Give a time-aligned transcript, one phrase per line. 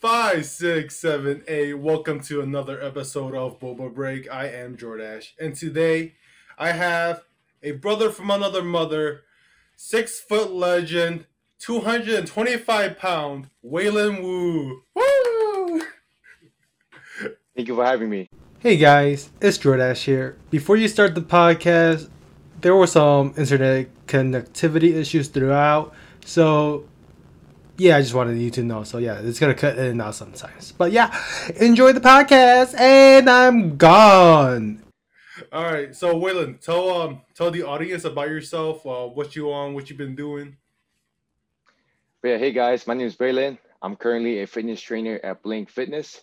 [0.00, 1.74] Five, six, seven, eight.
[1.74, 4.32] Welcome to another episode of Boba Break.
[4.32, 6.14] I am Jordash, and today
[6.56, 7.24] I have
[7.62, 9.24] a brother from another mother,
[9.76, 11.26] six foot legend,
[11.58, 14.84] two hundred and twenty-five pound, Waylon Wu.
[14.94, 15.82] Woo!
[17.54, 18.30] Thank you for having me.
[18.60, 20.38] Hey guys, it's Jordash here.
[20.48, 22.08] Before you start the podcast,
[22.62, 25.92] there were some internet connectivity issues throughout,
[26.24, 26.88] so
[27.80, 28.84] yeah, I just wanted you to know.
[28.84, 30.72] So yeah, it's gonna cut in and out sometimes.
[30.72, 31.16] But yeah,
[31.56, 34.82] enjoy the podcast, and I'm gone.
[35.50, 39.72] All right, so Waylon, tell um tell the audience about yourself, uh, what you on,
[39.72, 40.58] what you've been doing.
[42.22, 43.56] Yeah, hey guys, my name is Waylon.
[43.80, 46.20] I'm currently a fitness trainer at Blink Fitness,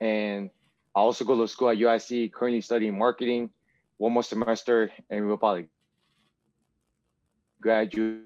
[0.00, 0.48] and
[0.94, 2.32] I also go to school at UIC.
[2.32, 3.50] Currently studying marketing,
[3.98, 5.68] one more semester, and we'll probably
[7.60, 8.22] graduate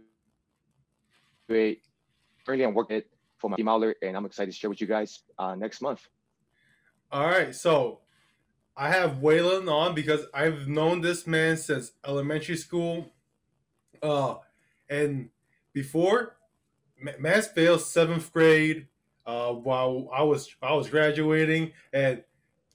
[2.50, 3.02] currently I'm working
[3.38, 6.08] for my team outlet, and I'm excited to share with you guys uh, next month.
[7.12, 8.00] All right, so
[8.76, 13.08] I have Waylon on because I've known this man since elementary school.
[14.02, 14.36] Uh,
[14.88, 15.30] and
[15.72, 16.36] before,
[17.20, 18.88] Mass failed seventh grade.
[19.24, 22.24] Uh, while I was I was graduating, and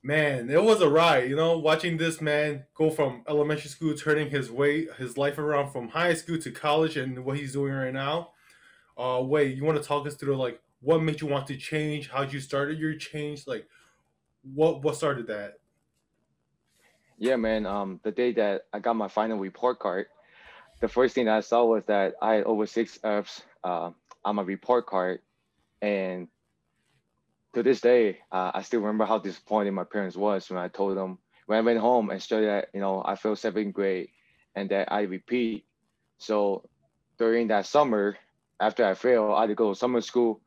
[0.01, 1.29] man, it was a ride.
[1.29, 5.71] You know, watching this man go from elementary school, turning his way his life around
[5.71, 8.29] from high school to college, and what he's doing right now
[8.97, 12.09] uh wait you want to talk us through like what made you want to change?
[12.09, 13.47] How you started your change?
[13.47, 13.67] Like
[14.53, 15.59] what what started that?
[17.17, 20.07] Yeah man um the day that i got my final report card
[20.81, 23.91] the first thing i saw was that i had over six f's uh,
[24.23, 25.19] on my report card.
[25.81, 26.27] And
[27.53, 30.97] to this day uh, i still remember how disappointed my parents was when i told
[30.97, 34.09] them when i went home and showed that you know i failed seventh grade
[34.55, 35.65] and that i repeat.
[36.17, 36.67] So
[37.17, 38.17] during that summer
[38.59, 40.41] after I failed, I had to go to summer school.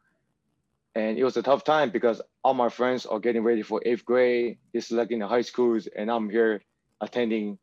[0.94, 4.04] And it was a tough time because all my friends are getting ready for eighth
[4.04, 6.62] grade, they're selecting the high schools, and I'm here
[7.00, 7.58] attending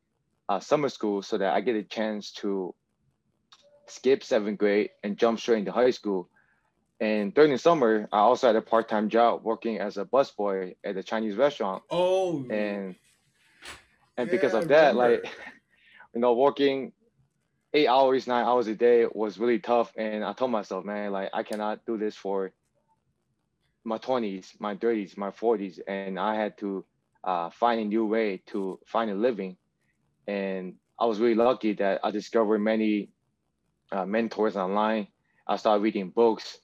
[0.47, 2.73] uh, summer school so that I get a chance to
[3.87, 6.29] skip seventh grade and jump straight into high school.
[6.99, 10.95] And during the summer, I also had a part-time job working as a busboy at
[10.95, 11.83] a Chinese restaurant.
[11.89, 12.95] Oh, and
[14.17, 15.25] and yeah, because of that, like
[16.13, 16.93] you know, working
[17.75, 19.91] eight hours, nine hours a day was really tough.
[19.97, 22.53] And I told myself, man, like I cannot do this for
[23.83, 25.79] my 20s, my 30s, my 40s.
[25.87, 26.85] And I had to
[27.23, 29.57] uh, find a new way to find a living.
[30.27, 33.09] And I was really lucky that I discovered many
[33.91, 35.07] uh, mentors online.
[35.45, 36.57] I started reading books.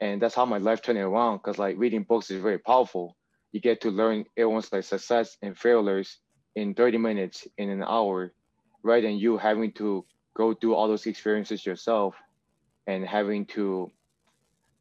[0.00, 3.16] And that's how my life turned around because like reading books is very powerful.
[3.52, 6.18] You get to learn everyone's like success and failures
[6.56, 8.32] in 30 minutes in an hour
[8.82, 10.04] rather than you having to
[10.38, 12.14] go through all those experiences yourself
[12.86, 13.90] and having to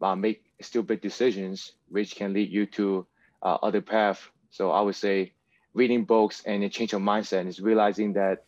[0.01, 3.07] uh, make stupid decisions, which can lead you to
[3.41, 4.29] uh, other path.
[4.51, 5.33] So I would say
[5.73, 8.45] reading books and a change of mindset is realizing that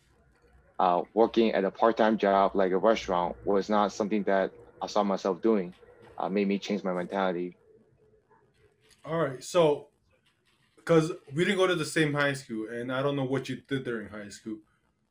[0.78, 5.02] uh, working at a part-time job like a restaurant was not something that I saw
[5.02, 5.74] myself doing.
[6.16, 7.56] Uh, made me change my mentality.
[9.04, 9.88] All right, so
[10.76, 13.56] because we didn't go to the same high school, and I don't know what you
[13.68, 14.58] did during high school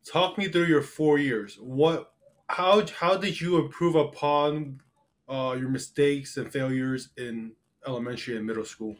[0.05, 1.55] talk me through your four years.
[1.59, 2.13] What,
[2.47, 4.81] how, how did you improve upon
[5.27, 7.55] uh, your mistakes and failures in
[7.85, 8.97] elementary and middle school?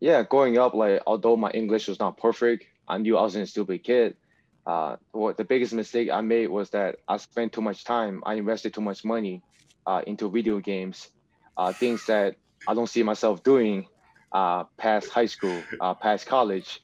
[0.00, 3.46] Yeah, growing up, like although my English was not perfect, I knew I was a
[3.46, 4.16] stupid kid.
[4.64, 8.22] Uh, what the biggest mistake I made was that I spent too much time.
[8.26, 9.44] I invested too much money
[9.86, 11.08] uh, into video games,
[11.56, 13.88] uh, things that I don't see myself doing
[14.30, 16.80] uh, past high school, uh, past college.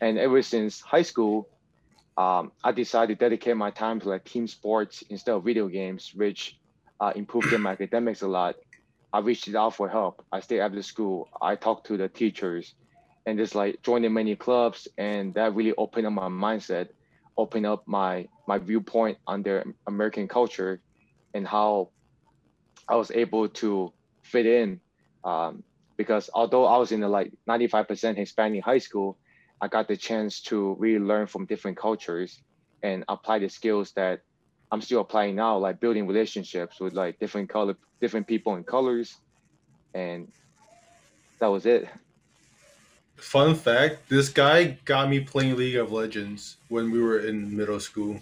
[0.00, 1.48] And ever since high school,
[2.16, 6.12] um, I decided to dedicate my time to like team sports instead of video games,
[6.14, 6.58] which
[7.00, 8.56] uh, improved my academics a lot.
[9.12, 10.24] I reached out for help.
[10.32, 11.28] I stayed after school.
[11.40, 12.74] I talked to the teachers
[13.26, 14.88] and just like joining many clubs.
[14.98, 16.88] And that really opened up my mindset,
[17.36, 20.80] opened up my, my viewpoint on their American culture
[21.34, 21.90] and how
[22.88, 23.92] I was able to
[24.22, 24.80] fit in.
[25.24, 25.62] Um,
[25.96, 29.18] because although I was in the like 95% Hispanic high school,
[29.60, 32.42] I got the chance to really learn from different cultures
[32.82, 34.20] and apply the skills that
[34.70, 39.16] I'm still applying now, like building relationships with like different color, different people and colors,
[39.94, 40.28] and
[41.38, 41.88] that was it.
[43.16, 47.80] Fun fact: This guy got me playing League of Legends when we were in middle
[47.80, 48.20] school.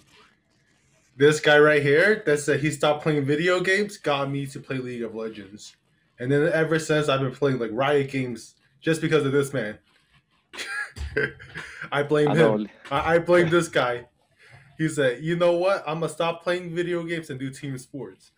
[1.17, 4.79] This guy right here that said he stopped playing video games got me to play
[4.79, 5.75] League of Legends,
[6.19, 9.79] and then ever since I've been playing like Riot games just because of this man.
[11.93, 12.69] I blame I him.
[12.91, 14.07] I, I blame this guy.
[14.79, 15.85] He said, "You know what?
[15.87, 18.33] I'm gonna stop playing video games and do team sports."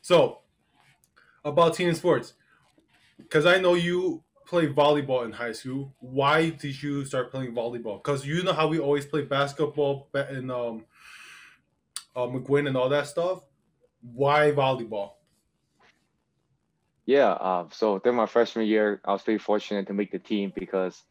[0.00, 0.40] So,
[1.44, 2.34] about team sports,
[3.18, 5.94] because I know you play volleyball in high school.
[6.00, 8.02] Why did you start playing volleyball?
[8.02, 10.84] Because you know how we always play basketball and um,
[12.14, 13.44] uh, McGuinn and all that stuff.
[14.02, 15.12] Why volleyball?
[17.06, 20.52] Yeah, uh, so during my freshman year, I was pretty fortunate to make the team
[20.54, 21.02] because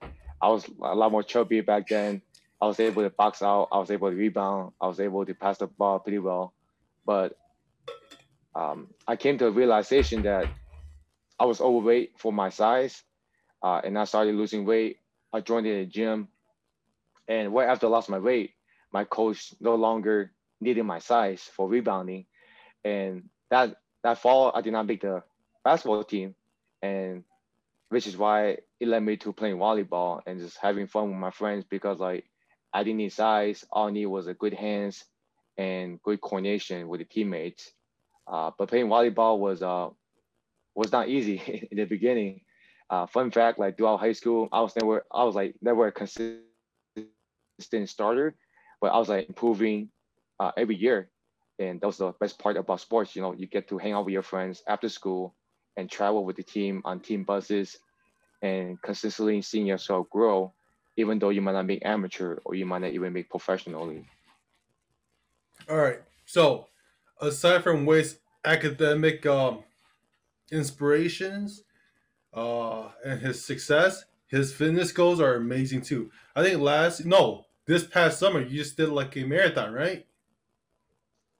[0.41, 2.21] I was a lot more chubby back then.
[2.61, 3.69] I was able to box out.
[3.71, 4.73] I was able to rebound.
[4.81, 6.53] I was able to pass the ball pretty well.
[7.05, 7.33] But
[8.55, 10.49] um, I came to a realization that
[11.39, 13.03] I was overweight for my size,
[13.63, 14.97] uh, and I started losing weight.
[15.33, 16.29] I joined in the gym,
[17.27, 18.51] and right after I lost my weight,
[18.94, 22.25] my coach no longer needed my size for rebounding,
[22.83, 25.23] and that that fall I did not make the
[25.63, 26.35] basketball team,
[26.81, 27.23] and
[27.91, 31.29] which is why it led me to playing volleyball and just having fun with my
[31.29, 32.25] friends because like
[32.73, 35.03] I didn't need size, all I need was a good hands
[35.57, 37.69] and good coordination with the teammates.
[38.31, 39.89] Uh, but playing volleyball was uh,
[40.73, 42.41] was not easy in the beginning.
[42.89, 45.91] Uh, fun fact, like throughout high school, I was never, I was like never a
[45.91, 46.47] consistent
[47.89, 48.35] starter,
[48.79, 49.89] but I was like improving
[50.39, 51.09] uh, every year,
[51.59, 53.17] and that was the best part about sports.
[53.17, 55.35] You know, you get to hang out with your friends after school
[55.77, 57.77] and travel with the team on team buses,
[58.41, 60.53] and consistently seeing yourself grow,
[60.97, 64.06] even though you might not be amateur or you might not even be professionally.
[65.69, 66.01] All right.
[66.25, 66.68] So,
[67.21, 69.63] aside from Way's academic um,
[70.51, 71.63] inspirations
[72.33, 76.12] uh, and his success, his fitness goals are amazing too.
[76.35, 80.06] I think last no, this past summer you just did like a marathon, right?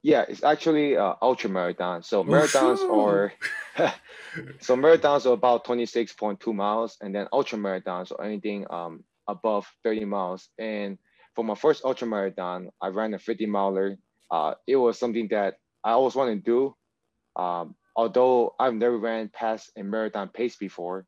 [0.04, 2.04] Yeah, it's actually uh, ultra marathon.
[2.04, 3.33] So marathons are
[4.62, 10.06] so marathons are about 26.2 miles, and then ultra marathons or anything um, above 30
[10.06, 10.50] miles.
[10.59, 10.97] And
[11.35, 13.97] for my first ultra marathon, I ran a 50 miler.
[14.31, 17.41] Uh, it was something that I always wanted to do.
[17.41, 21.06] Um, although I've never ran past a marathon pace before,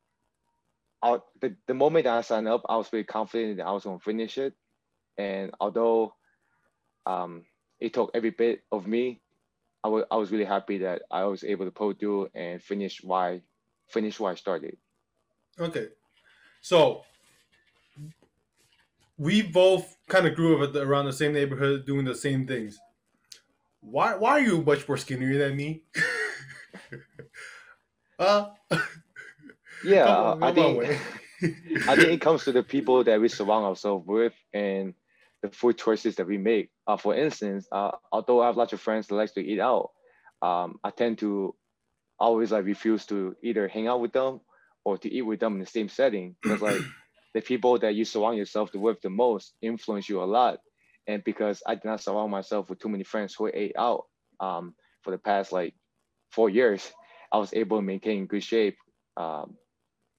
[1.04, 3.86] I, the, the moment that I signed up, I was very confident that I was
[3.86, 4.54] going to finish it.
[5.18, 6.16] And although
[7.08, 7.46] um,
[7.82, 9.23] it took every bit of me,
[9.84, 13.04] I, w- I was really happy that I was able to pull through and finish
[13.04, 13.42] why
[13.88, 14.78] finish where I started.
[15.60, 15.90] Okay,
[16.62, 17.04] so
[19.18, 22.80] we both kind of grew up the, around the same neighborhood, doing the same things.
[23.82, 25.84] Why why are you much more skinnier than me?
[28.20, 28.50] uh
[29.84, 30.84] yeah, on, I think
[31.88, 34.94] I think it comes to the people that we surround ourselves with and
[35.44, 36.70] the food choices that we make.
[36.88, 39.92] Uh, for instance, uh, although I have lots of friends that like to eat out,
[40.42, 41.56] um, I tend to
[42.20, 44.40] always like refuse to either hang out with them
[44.86, 46.80] or to eat with them in the same setting because like
[47.34, 50.60] the people that you surround yourself with the most influence you a lot
[51.08, 54.06] and because I did not surround myself with too many friends who ate out
[54.40, 55.76] um, for the past like
[56.32, 56.92] four years,
[57.32, 58.78] I was able to maintain good shape.
[59.18, 59.58] Um,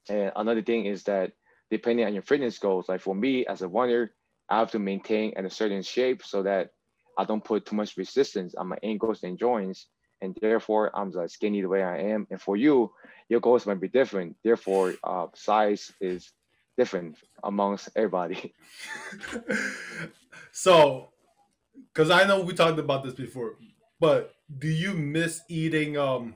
[0.09, 1.32] and another thing is that
[1.70, 4.12] depending on your fitness goals, like for me as a runner,
[4.49, 6.70] I have to maintain at a certain shape so that
[7.19, 9.87] I don't put too much resistance on my ankles and joints.
[10.20, 12.26] And therefore, I'm like skinny the way I am.
[12.31, 12.93] And for you,
[13.29, 14.37] your goals might be different.
[14.43, 16.32] Therefore, uh, size is
[16.76, 18.55] different amongst everybody.
[20.52, 21.11] so,
[21.93, 23.56] because I know we talked about this before,
[24.00, 26.35] but do you miss eating um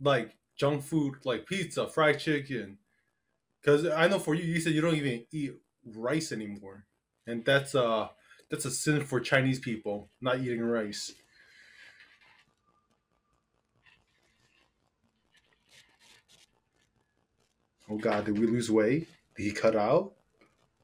[0.00, 2.78] like junk food like pizza, fried chicken?
[3.60, 5.54] Because I know for you, you said you don't even eat
[5.94, 6.84] rice anymore,
[7.26, 8.08] and that's uh
[8.50, 11.12] that's a sin for Chinese people not eating rice.
[17.90, 19.08] Oh God, did we lose weight?
[19.36, 20.12] Did he cut out?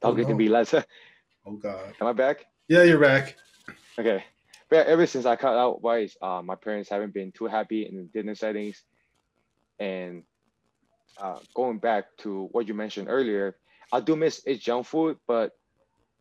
[0.02, 0.30] I'll oh, get no.
[0.30, 0.74] to be less.
[1.46, 1.94] oh God.
[2.00, 2.46] Am I back?
[2.68, 3.36] Yeah, you're back.
[3.98, 4.24] Okay.
[4.68, 7.96] But ever since I cut out rice, uh, my parents haven't been too happy in
[7.96, 8.84] the dinner settings.
[9.78, 10.22] And
[11.20, 13.56] uh, going back to what you mentioned earlier,
[13.92, 15.52] I do miss eat junk food, but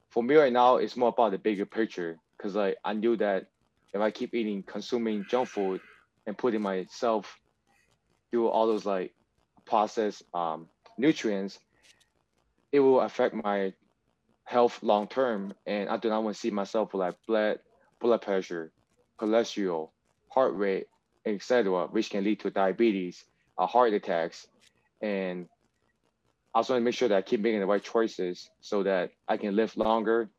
[0.09, 2.17] for me right now, it's more about the bigger picture.
[2.41, 3.47] Cause like I knew that
[3.93, 5.81] if I keep eating, consuming junk food,
[6.25, 7.39] and putting myself
[8.31, 9.13] through all those like
[9.65, 11.59] processed um, nutrients,
[12.71, 13.73] it will affect my
[14.45, 15.53] health long term.
[15.65, 17.59] And I do not want to see myself with like blood,
[17.99, 18.71] blood pressure,
[19.19, 19.89] cholesterol,
[20.29, 20.85] heart rate,
[21.25, 23.23] etc., which can lead to diabetes,
[23.57, 24.47] uh, heart attacks,
[25.01, 25.47] and
[26.53, 29.11] I also want to make sure that I keep making the right choices so that
[29.27, 30.29] I can live longer,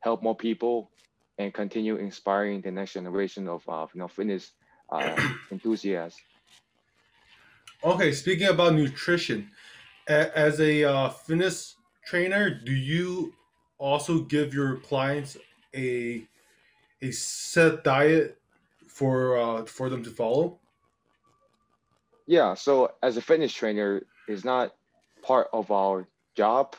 [0.00, 0.90] help more people,
[1.38, 4.52] and continue inspiring the next generation of uh, you know fitness
[4.90, 5.16] uh,
[5.52, 6.20] enthusiasts.
[7.84, 9.50] Okay, speaking about nutrition,
[10.08, 13.32] as a uh, fitness trainer, do you
[13.78, 15.36] also give your clients
[15.74, 16.26] a
[17.02, 18.38] a set diet
[18.88, 20.58] for uh, for them to follow?
[22.26, 24.74] Yeah, so as a fitness trainer, it's not
[25.26, 26.76] part of our job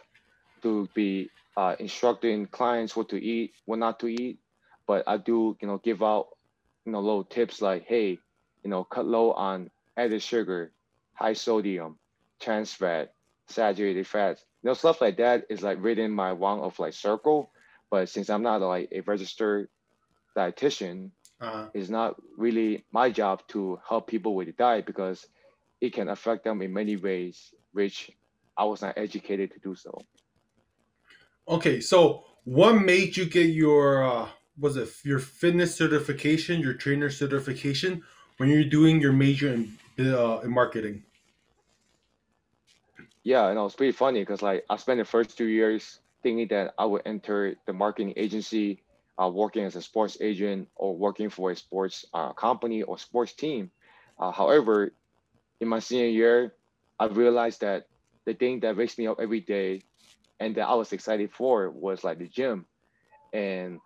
[0.64, 4.40] to be uh, instructing clients what to eat, what not to eat.
[4.88, 6.28] But I do, you know, give out,
[6.86, 8.20] you know, little tips like, hey,
[8.64, 10.72] you know, cut low on added sugar,
[11.14, 11.98] high sodium,
[12.40, 13.14] trans fat,
[13.48, 14.46] saturated fats.
[14.64, 17.52] You know, stuff like that is like written my one of like circle.
[17.92, 19.70] But since I'm not like a registered
[20.36, 25.28] dietitian, Uh, it's not really my job to help people with the diet because
[25.82, 28.10] it can affect them in many ways, which
[28.58, 30.06] I was not educated to do so.
[31.48, 37.10] okay, so what made you get your uh, was it your fitness certification, your trainer
[37.10, 38.04] certification
[38.38, 41.04] when you're doing your major in uh, in marketing?
[43.24, 46.48] Yeah, and it was pretty funny because like I spent the first two years thinking
[46.50, 48.84] that I would enter the marketing agency,
[49.22, 53.34] uh, working as a sports agent or working for a sports uh, company or sports
[53.34, 53.72] team.
[54.20, 54.94] Uh, however,
[55.62, 56.56] in my senior year,
[57.00, 57.88] I realized that
[58.28, 59.82] the thing that wakes me up every day
[60.40, 62.66] and that I was excited for was like the gym.
[63.34, 63.80] And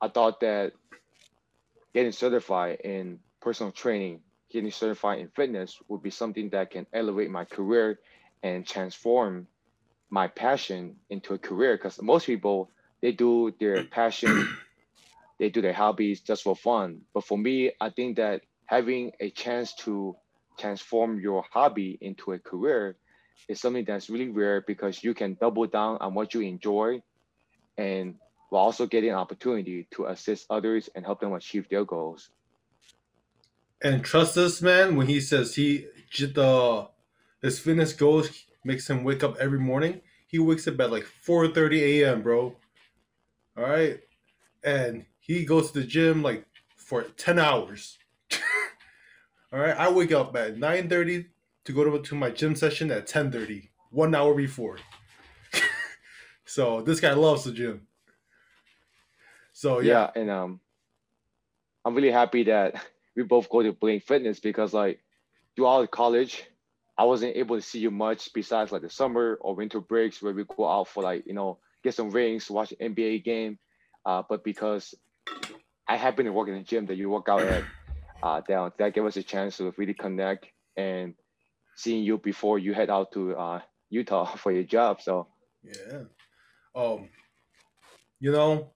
[0.00, 0.72] I thought that
[1.92, 7.30] getting certified in personal training, getting certified in fitness would be something that can elevate
[7.30, 8.00] my career
[8.42, 9.46] and transform
[10.08, 11.76] my passion into a career.
[11.76, 12.70] Because most people,
[13.02, 14.48] they do their passion,
[15.38, 17.02] they do their hobbies just for fun.
[17.12, 20.16] But for me, I think that having a chance to
[20.58, 22.96] transform your hobby into a career
[23.48, 27.00] is something that's really rare because you can double down on what you enjoy
[27.78, 28.16] and
[28.50, 32.30] while also getting an opportunity to assist others and help them achieve their goals.
[33.82, 35.86] And trust this man when he says he
[36.18, 36.88] the
[37.42, 38.30] his fitness goals
[38.64, 40.00] makes him wake up every morning.
[40.26, 42.56] He wakes up at like 4:30 a.m., bro.
[43.56, 44.00] All right,
[44.64, 47.98] and he goes to the gym like for 10 hours.
[49.52, 51.26] All right, I wake up at 9:30
[51.66, 54.78] to go to, to my gym session at 10:30, one hour before.
[56.44, 57.86] so this guy loves the gym.
[59.52, 60.60] So yeah, yeah and um
[61.86, 62.74] i'm really happy that
[63.16, 65.00] we both go to blink fitness because like
[65.54, 66.44] throughout college
[66.98, 70.34] i wasn't able to see you much besides like the summer or winter breaks where
[70.34, 73.58] we go out for like you know get some rings watch an nba game
[74.04, 74.94] uh, but because
[75.88, 77.64] i happen to work in the gym that you work out at
[78.22, 81.14] uh, that, that gave us a chance to really connect and
[81.76, 85.28] seeing you before you head out to uh, utah for your job so
[85.62, 86.02] yeah.
[86.74, 87.08] Um,
[88.20, 88.70] you know,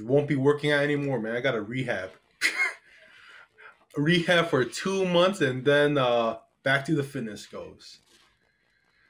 [0.00, 1.36] won't be working out anymore, man.
[1.36, 2.10] I got a rehab.
[3.96, 7.98] rehab for two months, and then uh, back to the fitness goes.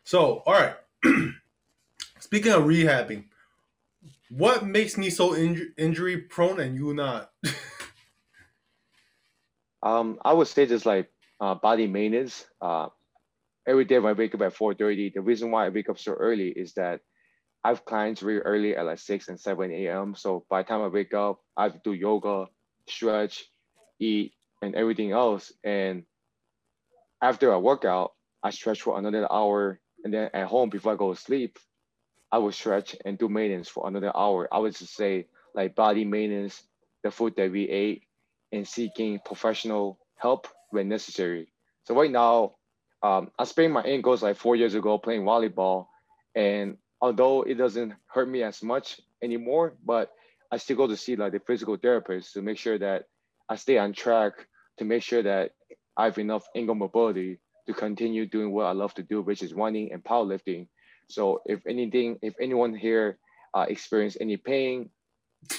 [0.04, 0.76] So, all right.
[2.20, 3.24] Speaking of rehabbing,
[4.28, 7.32] what makes me so inj- injury prone and you not?
[9.82, 11.10] Um, I would say just like
[11.40, 12.46] uh, body maintenance.
[12.60, 12.88] Uh,
[13.66, 16.12] every day when I wake up at 4:30, the reason why I wake up so
[16.12, 17.00] early is that
[17.64, 20.14] I have clients really early at like 6 and 7 a.m.
[20.14, 22.46] So by the time I wake up, I have to do yoga,
[22.88, 23.50] stretch,
[23.98, 24.32] eat,
[24.62, 25.52] and everything else.
[25.62, 26.04] And
[27.22, 29.78] after I workout, I stretch for another hour.
[30.04, 31.58] And then at home, before I go to sleep,
[32.32, 34.48] I will stretch and do maintenance for another hour.
[34.52, 36.62] I would just say like body maintenance,
[37.02, 38.04] the food that we ate,
[38.52, 41.52] and seeking professional help when necessary.
[41.84, 42.56] So right now,
[43.02, 45.86] um, I sprained my ankles like four years ago playing volleyball,
[46.34, 50.12] and although it doesn't hurt me as much anymore, but
[50.52, 53.06] I still go to see like the physical therapist to make sure that
[53.48, 54.32] I stay on track
[54.78, 55.52] to make sure that
[55.96, 59.54] I have enough ankle mobility to continue doing what I love to do, which is
[59.54, 60.68] running and powerlifting.
[61.08, 63.18] So if anything, if anyone here
[63.54, 64.90] uh, experience any pain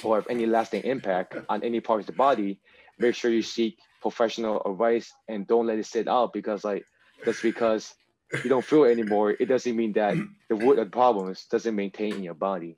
[0.02, 2.58] or have any lasting impact on any part of the body,
[2.98, 6.84] make sure you seek professional advice and don't let it sit out because like
[7.24, 7.94] just because
[8.44, 10.16] you don't feel anymore, it doesn't mean that
[10.48, 12.76] the root of problems doesn't maintain in your body.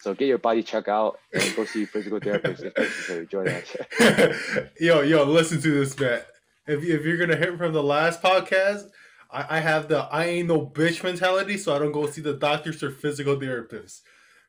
[0.00, 3.26] So get your body checked out and go see physical therapist if necessary.
[3.30, 4.70] That.
[4.80, 6.20] yo, yo, listen to this, man.
[6.66, 8.88] If, if you're gonna hit from the last podcast,
[9.30, 12.34] I, I have the I ain't no bitch mentality, so I don't go see the
[12.34, 14.00] doctors or physical therapists.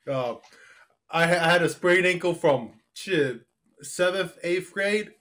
[0.10, 0.36] Uh,
[1.10, 3.42] I, I had a sprained ankle from shit
[3.82, 5.12] seventh, eighth grade.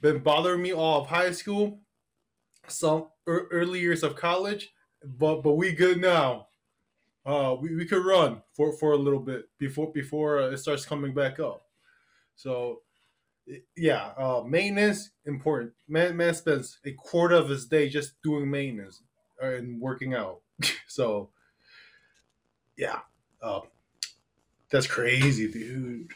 [0.00, 1.80] Been bothering me all of high school,
[2.68, 4.70] some er, early years of college,
[5.04, 6.48] but but we good now.
[7.24, 11.12] Uh, we, we could run for, for a little bit before before it starts coming
[11.12, 11.62] back up.
[12.36, 12.82] So
[13.76, 15.72] yeah, uh, maintenance important.
[15.88, 19.02] Man, man spends a quarter of his day just doing maintenance
[19.40, 20.40] and working out.
[20.88, 21.30] so,
[22.76, 23.00] yeah,
[23.42, 23.60] uh,
[24.70, 26.10] that's crazy, dude.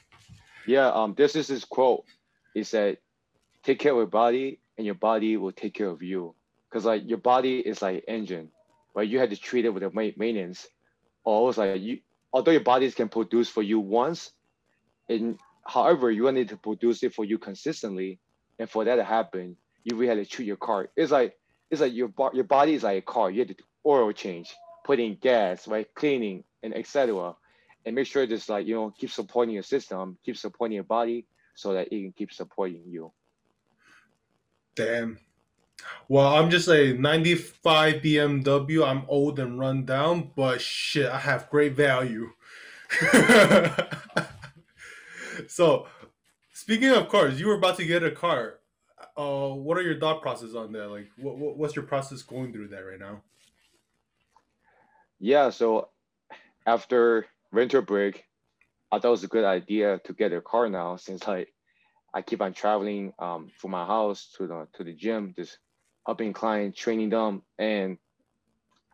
[0.67, 2.05] Yeah, um, this is his quote.
[2.55, 2.99] He said,
[3.63, 6.35] "Take care of your body, and your body will take care of you.
[6.71, 8.51] Cause like your body is like engine,
[8.95, 9.09] right?
[9.09, 10.69] You have to treat it with a maintenance.
[11.25, 11.99] Or like you,
[12.33, 14.33] although your bodies can produce for you once,
[15.09, 18.19] and however you need to produce it for you consistently,
[18.59, 20.89] and for that to happen, you really have to treat your car.
[20.97, 21.37] It's like
[21.71, 23.31] it's like your your body is like a car.
[23.31, 27.35] You have to do oil change, putting gas, right, cleaning, and etc.
[27.85, 31.27] And make sure just like you know keep supporting your system, keep supporting your body,
[31.55, 33.13] so that it can keep supporting you.
[34.81, 35.19] Damn.
[36.09, 38.87] Well, I'm just a 95 BMW.
[38.87, 42.31] I'm old and run down, but shit, I have great value.
[45.49, 45.87] so,
[46.55, 48.61] speaking of cars, you were about to get a car.
[49.19, 50.89] Uh, what are your thought process on that?
[50.89, 53.21] Like, what, what what's your process going through that right now?
[55.19, 55.91] Yeah, so
[56.65, 58.25] after winter break,
[58.91, 61.53] I thought it was a good idea to get a car now since like
[62.13, 65.59] I keep on traveling um, from my house to the to the gym, just
[66.07, 67.99] helping clients, training them, and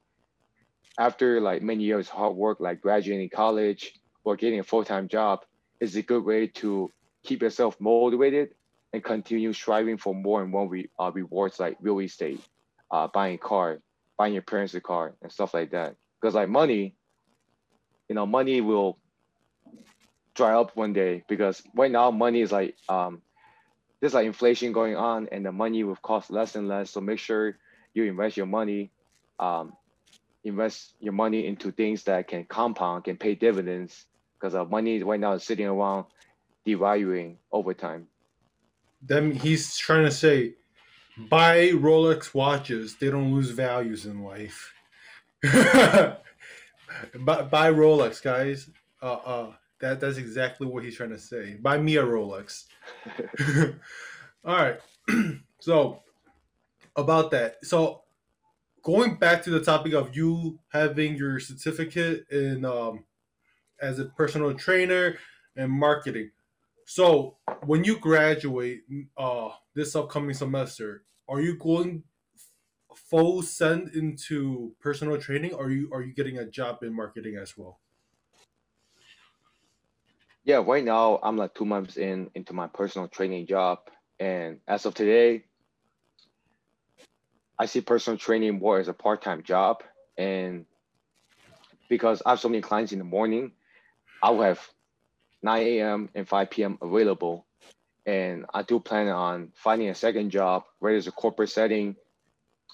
[0.99, 5.09] after like many years of hard work, like graduating college or getting a full time
[5.09, 5.41] job,
[5.81, 6.91] is a good way to
[7.25, 8.51] keep yourself motivated
[8.93, 12.41] and continue striving for more and more re- uh, rewards like real estate,
[12.91, 13.79] uh, buying a car,
[14.17, 15.95] buying your parents a car, and stuff like that.
[16.21, 16.97] Because like money,
[18.09, 18.99] you know, money will
[20.35, 23.23] dry up one day because right now money is like um,
[24.01, 26.91] there's like inflation going on and the money will cost less and less.
[26.91, 27.57] So make sure
[27.95, 28.91] you invest your money,
[29.39, 29.73] um,
[30.45, 34.07] invest your money into things that can compound, can pay dividends,
[34.39, 36.07] because our money right now is sitting around
[36.67, 38.07] devaluing over time.
[39.03, 40.55] Then he's trying to say,
[41.29, 42.97] buy Rolex watches.
[42.97, 44.75] They don't lose values in life.
[45.43, 46.17] buy,
[47.43, 48.71] buy Rolex, guys.
[49.01, 51.55] Uh, uh, that that's exactly what he's trying to say.
[51.55, 52.65] Buy me a Rolex.
[54.45, 54.81] All right.
[55.61, 56.03] so
[56.97, 57.65] about that.
[57.65, 58.03] So
[58.83, 63.05] going back to the topic of you having your certificate in um,
[63.81, 65.17] as a personal trainer
[65.57, 66.31] and marketing.
[66.87, 68.81] So when you graduate
[69.17, 72.05] uh, this upcoming semester, are you going
[72.95, 77.37] full send into personal training or are you are you getting a job in marketing
[77.37, 77.81] as well?
[80.49, 83.81] Yeah, right now I'm like two months in into my personal training job,
[84.19, 85.45] and as of today,
[87.59, 89.83] I see personal training more as a part-time job,
[90.17, 90.65] and
[91.91, 93.53] because I have so many clients in the morning,
[94.23, 94.67] I will have
[95.43, 96.09] 9 a.m.
[96.15, 96.79] and 5 p.m.
[96.81, 97.45] available,
[98.07, 101.95] and I do plan on finding a second job, whether it's a corporate setting,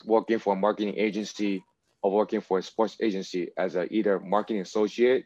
[0.05, 1.65] working for a marketing agency,
[2.05, 5.25] or working for a sports agency as a either marketing associate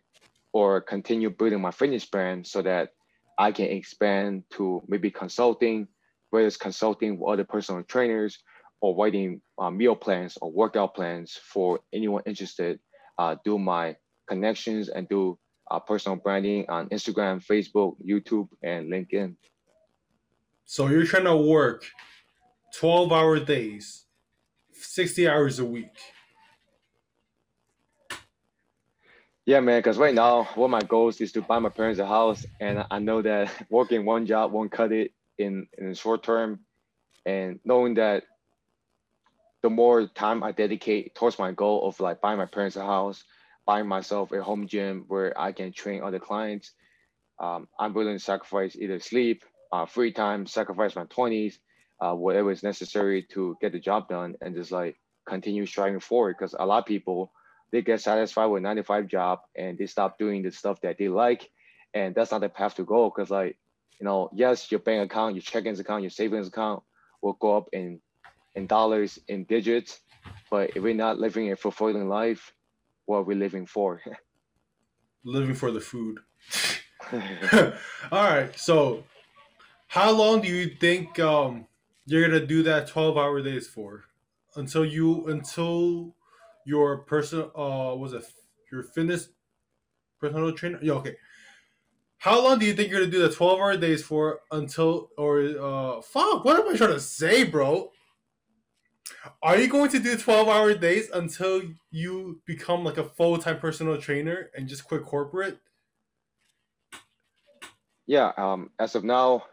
[0.53, 2.91] or continue building my fitness brand so that
[3.39, 5.89] I can expand to maybe consulting,
[6.31, 8.39] whether it's consulting with other personal trainers
[8.81, 12.81] or writing uh, meal plans or workout plans for anyone interested.
[13.19, 13.97] Uh, do my
[14.29, 15.39] connections and do
[15.71, 19.35] uh, personal branding on Instagram, Facebook, YouTube, and LinkedIn.
[20.65, 21.85] So you're trying to work
[22.77, 24.05] 12 hour days,
[24.73, 25.97] 60 hours a week.
[29.49, 32.07] Yeah, man, because right now, one of my goals is to buy my parents a
[32.07, 32.45] house.
[32.61, 36.61] And I know that working one job won't cut it in, in the short term.
[37.25, 38.25] And knowing that
[39.63, 43.25] the more time I dedicate towards my goal of like buying my parents a house,
[43.65, 46.73] buying myself a home gym where I can train other clients.
[47.41, 51.55] Um, I'm willing to sacrifice either sleep, uh, free time, sacrifice my 20s,
[52.03, 56.37] uh, whatever is necessary to get the job done and just like continue striving forward.
[56.39, 57.33] Because a lot of people,
[57.73, 61.51] they get satisfied with 95 job and they stop doing the stuff that they like.
[61.95, 63.11] And that's not the path to go.
[63.11, 63.59] Because like,
[64.01, 66.83] you know, yes, your bank account, your checkings account, your savings account
[67.23, 68.01] will go up in,
[68.55, 70.01] in dollars, in digits.
[70.51, 72.53] But if we're not living a fulfilling life,
[73.07, 74.01] what are we living for?
[75.25, 76.19] living for the food.
[78.13, 78.59] All right.
[78.59, 79.05] So,
[79.89, 81.67] how long do you think um,
[82.07, 84.05] you're gonna do that twelve hour days for?
[84.57, 86.15] Until you until
[86.69, 88.25] your person uh was it
[88.71, 89.31] your fitness
[90.21, 90.79] personal trainer?
[90.83, 91.01] Yeah.
[91.01, 91.17] Okay.
[92.19, 95.41] How long do you think you're gonna do the twelve hour days for until or
[95.41, 96.45] uh fuck?
[96.45, 97.91] What am I trying to say, bro?
[99.43, 103.59] Are you going to do 12 hour days until you become like a full time
[103.59, 105.59] personal trainer and just quit corporate?
[108.07, 109.45] Yeah, um, as of now,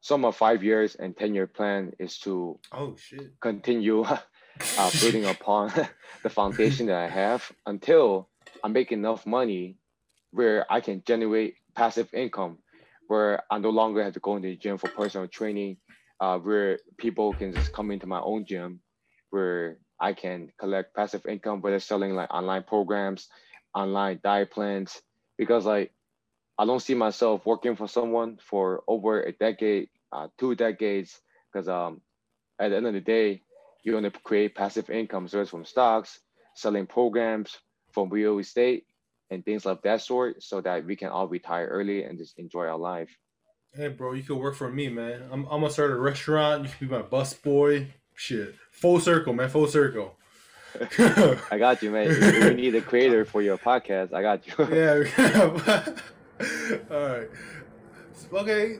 [0.00, 4.04] some of five years and 10 year plan is to oh shit continue
[4.76, 5.72] uh, building upon
[6.22, 8.30] the foundation that I have until
[8.62, 9.78] I make enough money
[10.30, 12.58] where I can generate passive income,
[13.08, 15.78] where I no longer have to go into the gym for personal training
[16.20, 18.80] uh, where people can just come into my own gym
[19.30, 23.28] where I can collect passive income, whether selling like online programs,
[23.74, 25.02] online diet plans,
[25.38, 25.92] because like
[26.58, 31.20] I don't see myself working for someone for over a decade, uh, two decades,
[31.52, 32.02] because um,
[32.60, 33.42] at the end of the day,
[33.86, 36.18] you want to create passive income, so it's from stocks,
[36.54, 37.56] selling programs,
[37.92, 38.84] from real estate,
[39.30, 42.66] and things like that sort, so that we can all retire early and just enjoy
[42.66, 43.16] our life.
[43.72, 45.22] Hey, bro, you could work for me, man.
[45.30, 46.64] I'm, I'm gonna start a restaurant.
[46.64, 47.92] You can be my bus boy.
[48.14, 49.48] Shit, full circle, man.
[49.50, 50.16] Full circle.
[50.98, 52.08] I got you, man.
[52.08, 54.54] If you need a creator for your podcast, I got you.
[54.74, 55.84] yeah.
[56.90, 57.28] All right.
[58.32, 58.78] Okay,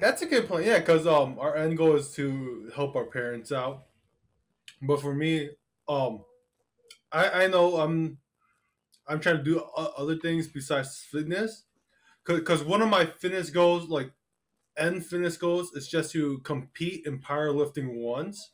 [0.00, 0.64] that's a good point.
[0.64, 3.84] Yeah, because um, our end goal is to help our parents out.
[4.82, 5.50] But for me,
[5.88, 6.24] um,
[7.12, 8.18] I I know I'm
[9.06, 11.64] I'm trying to do other things besides fitness
[12.26, 14.12] because one of my fitness goals, like
[14.76, 18.50] end fitness goals, is just to compete in powerlifting once.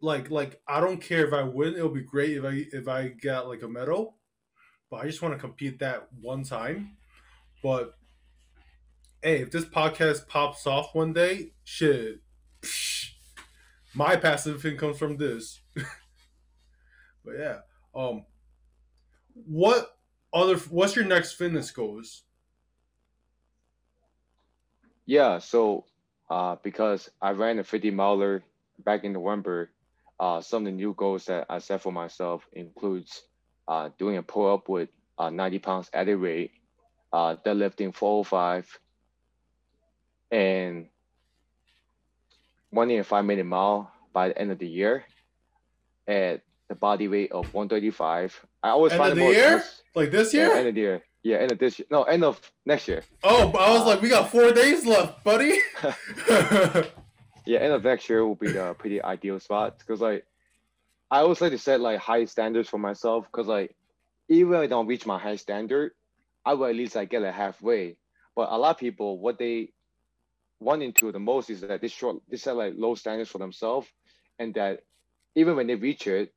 [0.00, 3.08] Like like I don't care if I win; it'll be great if I if I
[3.08, 4.18] get like a medal,
[4.90, 6.96] but I just want to compete that one time.
[7.62, 7.94] But
[9.22, 12.20] hey, if this podcast pops off one day, shit,
[12.62, 13.01] psh,
[13.94, 15.60] my passive income comes from this.
[17.24, 17.58] but yeah,
[17.94, 18.24] um,
[19.34, 19.96] what
[20.32, 20.56] other?
[20.56, 22.22] What's your next fitness goals?
[25.06, 25.84] Yeah, so
[26.30, 28.42] uh, because I ran a 50 miler
[28.84, 29.70] back in November,
[30.20, 33.22] uh, some of the new goals that I set for myself includes
[33.68, 36.52] uh, doing a pull up with uh, 90 pounds added weight,
[37.12, 38.78] uh, deadlifting 405,
[40.30, 40.86] and
[42.72, 45.04] running a five minute mile by the end of the year
[46.08, 48.46] at the body weight of 135.
[48.62, 49.62] I always end find of the year,
[49.94, 51.02] like this year, yeah, end of the year.
[51.22, 51.86] Yeah, end of this year.
[51.90, 53.02] No, end of next year.
[53.22, 55.58] Oh, I was like, we got four days left, buddy.
[57.46, 60.24] yeah, end of next year will be the pretty ideal spot because like
[61.10, 63.76] I always like to set like high standards for myself because like
[64.28, 65.92] even if I don't reach my high standard,
[66.44, 67.96] I will at least like get it halfway.
[68.34, 69.72] But a lot of people, what they
[70.62, 73.88] want into the most is that they short they set like low standards for themselves,
[74.38, 74.80] and that
[75.34, 76.32] even when they reach it,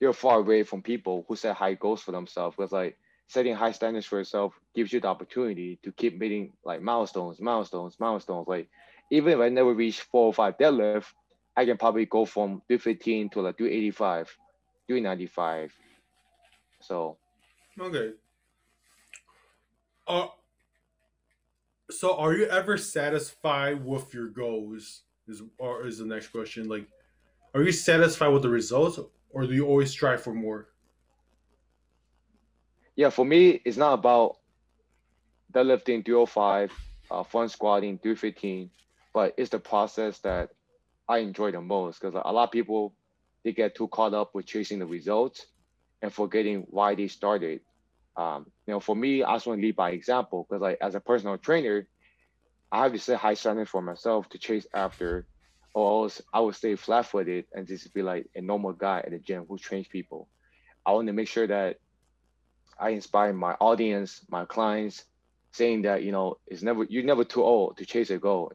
[0.00, 2.56] they're far away from people who set high goals for themselves.
[2.56, 2.96] Because like
[3.28, 7.96] setting high standards for yourself gives you the opportunity to keep meeting like milestones, milestones,
[7.98, 8.48] milestones.
[8.48, 8.68] Like
[9.10, 11.06] even if I never reach four or five deadlift,
[11.56, 14.28] I can probably go from 315 to like 385,
[14.86, 15.72] 395.
[16.80, 17.18] So
[17.80, 18.12] okay.
[20.06, 20.28] Uh,
[21.90, 25.02] so are you ever satisfied with your goals?
[25.26, 26.86] Is or is the next question like,
[27.54, 28.98] are you satisfied with the results,
[29.30, 30.68] or do you always strive for more?
[32.98, 34.38] yeah, for me, it's not about
[35.52, 36.72] deadlifting 305,
[37.12, 38.70] uh, front squatting 315,
[39.14, 40.50] but it's the process that
[41.08, 42.92] I enjoy the most because a lot of people
[43.44, 45.46] they get too caught up with chasing the results
[46.02, 47.60] and forgetting why they started.
[48.18, 50.96] Um, you know, for me, I just want to lead by example because, like, as
[50.96, 51.88] a personal trainer,
[52.72, 55.26] I have to set high standards for myself to chase after,
[55.74, 59.20] or else I would stay flat-footed and just be like a normal guy at the
[59.20, 60.28] gym who trains people.
[60.86, 61.78] I want to make sure that
[62.80, 65.04] I inspire my audience, my clients,
[65.52, 68.52] saying that you know it's never you're never too old to chase a goal,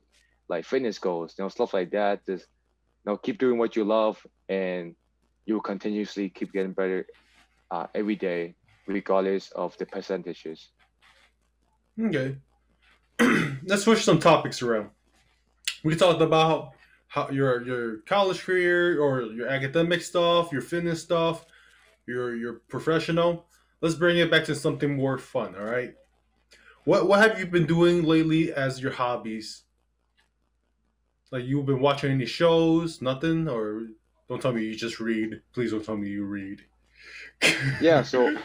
[0.49, 2.25] like fitness goals, you know stuff like that.
[2.27, 2.47] Just
[3.05, 4.95] you know keep doing what you love, and
[5.45, 7.07] you will continuously keep getting better
[7.71, 8.55] uh, every day,
[8.87, 10.69] regardless of the percentages.
[11.99, 12.37] Okay.
[13.65, 14.89] Let's switch some topics around.
[15.83, 16.71] We talked about
[17.07, 21.45] how your your college career or your academic stuff, your fitness stuff,
[22.07, 23.45] your your professional.
[23.81, 25.55] Let's bring it back to something more fun.
[25.55, 25.93] All right.
[26.85, 29.63] What what have you been doing lately as your hobbies?
[31.31, 33.01] Like you've been watching any shows?
[33.01, 33.87] Nothing, or
[34.27, 35.41] don't tell me you just read.
[35.53, 36.61] Please don't tell me you read.
[37.81, 38.37] Yeah, so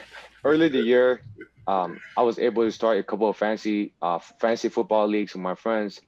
[0.44, 1.22] early the year,
[1.66, 5.42] um, I was able to start a couple of fancy uh, fancy football leagues with
[5.42, 6.00] my friends,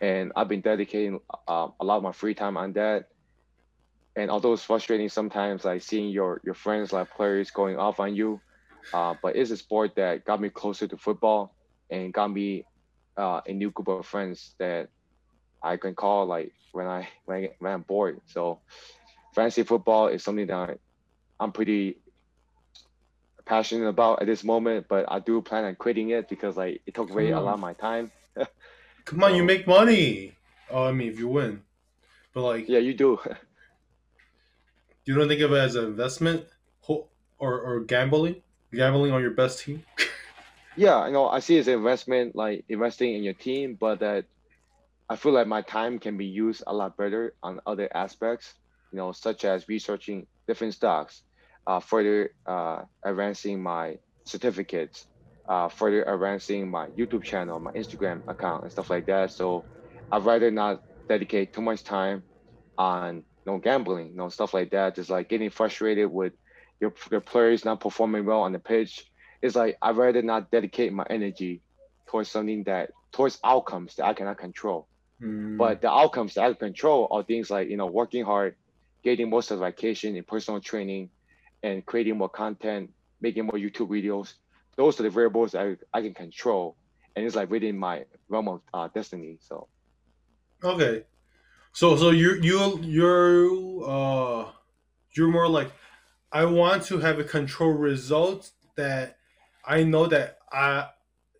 [0.00, 3.06] and I've been dedicating uh, a lot of my free time on that.
[4.16, 8.14] And although it's frustrating sometimes, like seeing your your friends like players going off on
[8.14, 8.40] you,
[8.92, 11.54] uh, but it's a sport that got me closer to football
[11.90, 12.64] and got me
[13.16, 14.88] uh, a new group of friends that
[15.62, 18.20] I can call like when I when, I, when I'm bored.
[18.26, 18.60] So
[19.34, 20.78] fantasy football is something that
[21.40, 21.98] I'm pretty
[23.46, 26.94] passionate about at this moment, but I do plan on quitting it because like it
[26.94, 28.10] took away a lot of my time.
[29.04, 30.32] Come on, you make money.
[30.70, 31.62] Oh, I mean, if you win,
[32.32, 33.18] but like, Yeah, you do.
[35.04, 36.46] you don't think of it as an investment
[37.38, 39.84] or or gambling, gambling on your best team.
[40.76, 44.00] yeah, you know, I see it as an investment, like investing in your team, but
[44.00, 44.24] that
[45.08, 48.54] I feel like my time can be used a lot better on other aspects,
[48.92, 51.22] you know, such as researching different stocks,
[51.66, 55.06] uh, further uh, advancing my certificates,
[55.48, 59.32] uh, further advancing my YouTube channel, my Instagram account, and stuff like that.
[59.32, 59.66] So
[60.10, 62.24] I'd rather not dedicate too much time
[62.78, 64.94] on you know, gambling, you know, stuff like that.
[64.96, 66.32] Just like getting frustrated with
[66.80, 69.04] your, your players not performing well on the pitch.
[69.42, 71.62] It's like I'd rather not dedicate my energy
[72.08, 74.88] towards something that towards outcomes that I cannot control.
[75.20, 75.56] Hmm.
[75.56, 78.56] But the outcomes that I can control are things like, you know, working hard,
[79.02, 81.10] getting more vacation and personal training,
[81.64, 84.34] and creating more content, making more YouTube videos.
[84.78, 86.78] Those are the variables I, I can control.
[87.16, 89.38] And it's like within my realm of uh, destiny.
[89.42, 89.68] So
[90.64, 91.04] Okay.
[91.72, 94.52] So so you you you're uh
[95.16, 95.72] you're more like
[96.32, 99.18] I want to have a control result that
[99.64, 100.90] I know that I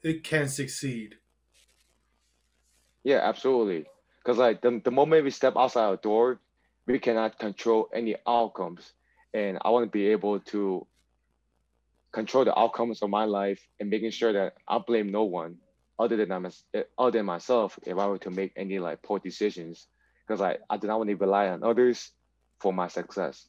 [0.05, 1.17] it can succeed.
[3.05, 3.87] yeah, absolutely.
[4.23, 6.41] Because like the, the moment we step outside our door,
[6.87, 8.93] we cannot control any outcomes.
[9.35, 10.87] And I want to be able to
[12.13, 15.57] control the outcomes of my life and making sure that I blame no one
[15.99, 16.47] other than I'm,
[16.97, 19.89] other than myself if I were to make any like poor decisions.
[20.27, 22.13] Because I, I do not want to rely on others
[22.61, 23.49] for my success.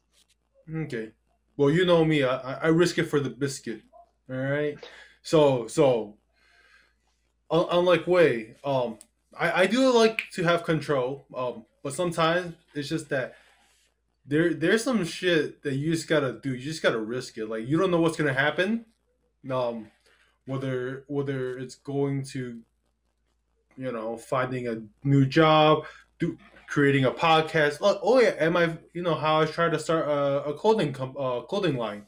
[0.74, 1.12] Okay.
[1.58, 2.24] Well, you know me.
[2.24, 3.82] I I- risk it for the biscuit.
[4.30, 4.78] All right.
[5.21, 6.17] So so
[7.50, 8.98] unlike Way, um,
[9.38, 11.26] I I do like to have control.
[11.34, 13.36] Um, but sometimes it's just that
[14.26, 16.56] there there's some shit that you just gotta do.
[16.56, 17.48] You just gotta risk it.
[17.48, 18.86] Like you don't know what's gonna happen.
[19.50, 19.92] Um,
[20.46, 22.60] whether whether it's going to,
[23.78, 25.86] you know, finding a new job,
[26.20, 27.78] do creating a podcast.
[27.82, 28.78] Oh, yeah, am I?
[28.94, 32.06] You know how I tried to start a, a clothing com- uh, clothing line.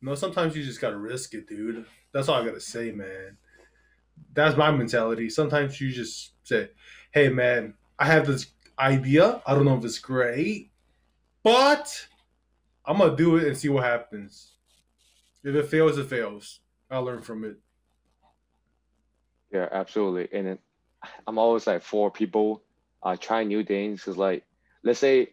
[0.00, 1.84] You know, sometimes you just gotta risk it, dude.
[2.12, 3.36] That's all I gotta say, man.
[4.34, 5.30] That's my mentality.
[5.30, 6.70] Sometimes you just say,
[7.12, 8.46] "Hey, man, I have this
[8.78, 9.42] idea.
[9.46, 10.69] I don't know if it's great,
[11.42, 12.06] but
[12.84, 14.52] I'm gonna do it and see what happens.
[15.42, 16.60] If it fails, it fails.
[16.90, 17.56] I'll learn from it."
[19.52, 20.28] Yeah, absolutely.
[20.36, 20.58] And then
[21.26, 22.62] I'm always like for people
[23.02, 24.04] uh try new things.
[24.04, 24.44] Cause like,
[24.82, 25.30] let's say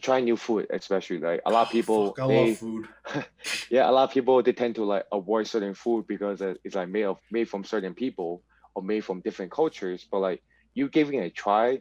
[0.00, 2.88] trying new food, especially like a lot of people, Fuck, I they, love food.
[3.70, 6.88] yeah, a lot of people they tend to like avoid certain food because it's like
[6.88, 8.42] made of made from certain people
[8.74, 10.06] or made from different cultures.
[10.10, 10.42] But like
[10.74, 11.80] you giving it a try,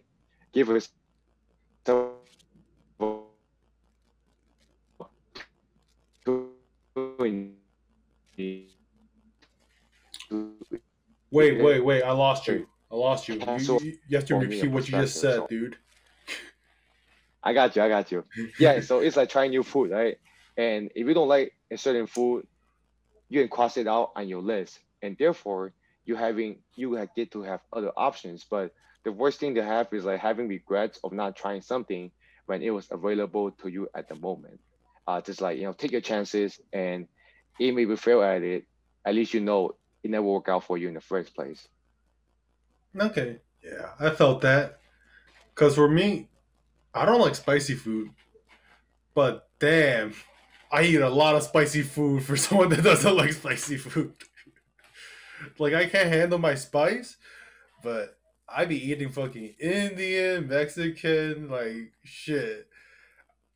[0.54, 0.90] give us
[8.38, 8.70] Wait,
[11.32, 12.04] wait, wait!
[12.04, 12.68] I lost you.
[12.92, 13.36] I lost you.
[13.36, 15.78] You, you, you have to repeat what you just said, so- dude.
[17.44, 17.82] I got you.
[17.82, 18.26] I got you.
[18.60, 18.82] Yeah.
[18.82, 20.18] So it's like trying new food, right?
[20.58, 22.46] And if you don't like a certain food,
[23.30, 25.74] you can cross it out on your list, and therefore
[26.06, 28.46] you having you get to have other options.
[28.50, 28.74] But
[29.04, 32.12] the worst thing to have is like having regrets of not trying something
[32.48, 34.60] when it was available to you at the moment.
[35.08, 37.08] Uh, just like you know, take your chances, and
[37.60, 38.66] even if you fail at it,
[39.06, 41.68] at least you know it never worked out for you in the first place.
[43.00, 43.40] Okay.
[43.64, 44.80] Yeah, I felt that.
[45.56, 46.30] Cause for me,
[46.94, 48.12] I don't like spicy food,
[49.14, 50.14] but damn,
[50.72, 54.14] I eat a lot of spicy food for someone that doesn't like spicy food.
[55.60, 57.18] like I can't handle my spice,
[57.84, 58.18] but
[58.48, 62.67] I be eating fucking Indian, Mexican, like shit.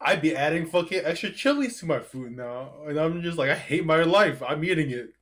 [0.04, 3.56] I'd be adding fucking extra chilies to my food now, and I'm just like, I
[3.56, 4.42] hate my life.
[4.42, 5.14] I'm eating it.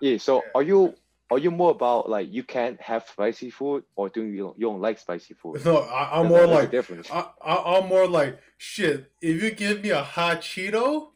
[0.00, 0.18] Yeah.
[0.18, 0.94] So are you
[1.30, 4.80] are you more about like you can't have spicy food, or do you you don't
[4.80, 5.64] like spicy food?
[5.64, 7.10] No, I, I'm more like difference.
[7.10, 9.10] I, I, I'm more like shit.
[9.22, 11.10] If you give me a hot Cheeto,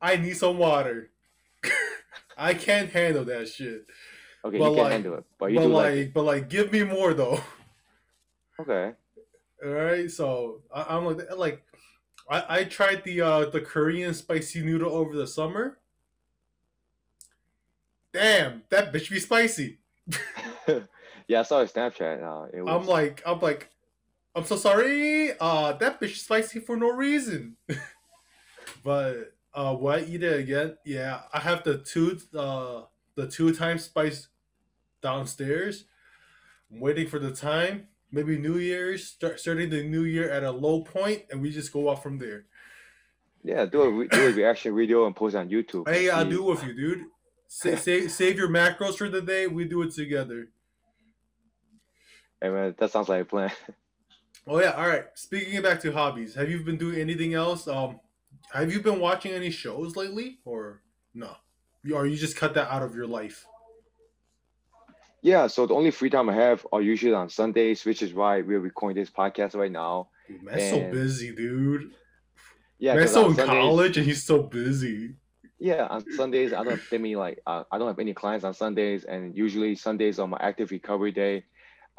[0.00, 1.10] I need some water.
[2.36, 3.86] I can't handle that shit.
[4.44, 6.14] Okay, but you can like- handle it, but you but do like, like, it.
[6.14, 7.40] but like, give me more though.
[8.60, 8.92] Okay.
[9.64, 11.62] All right, so I, I'm like, like,
[12.28, 15.78] I, I tried the uh the Korean spicy noodle over the summer.
[18.12, 19.78] Damn, that bitch be spicy.
[21.28, 22.22] yeah, I saw a Snapchat.
[22.22, 23.70] Uh, it was, I'm like, I'm like,
[24.34, 25.32] I'm so sorry.
[25.40, 27.56] Uh, that bitch is spicy for no reason.
[28.84, 30.76] but uh, will I eat it again?
[30.84, 32.82] Yeah, I have the two uh
[33.14, 34.28] the two times spice
[35.02, 35.84] downstairs.
[36.72, 37.88] I'm waiting for the time.
[38.12, 41.72] Maybe New Year's, start starting the new year at a low point, and we just
[41.72, 42.44] go up from there.
[43.42, 45.88] yeah, do a re- do a reaction video and post on YouTube.
[45.88, 47.04] Hey, I'll do with you, dude.
[47.48, 49.46] Sa- save, save your macros for the day.
[49.46, 50.48] We do it together.
[52.40, 53.50] Hey man, that sounds like a plan.
[54.44, 55.04] Oh yeah, all right.
[55.14, 57.68] Speaking back to hobbies, have you been doing anything else?
[57.68, 58.00] Um,
[58.52, 60.82] have you been watching any shows lately, or
[61.14, 61.36] no?
[61.84, 63.46] You- Or you just cut that out of your life?
[65.22, 68.40] Yeah, so the only free time I have are usually on Sundays, which is why
[68.40, 70.08] we're recording this podcast right now.
[70.26, 71.92] Dude, man's so busy, dude.
[72.78, 75.14] Yeah, man's on in Sundays, college and he's so busy.
[75.60, 78.52] yeah, on Sundays I don't have any like uh, I don't have any clients on
[78.52, 81.44] Sundays, and usually Sundays are my active recovery day.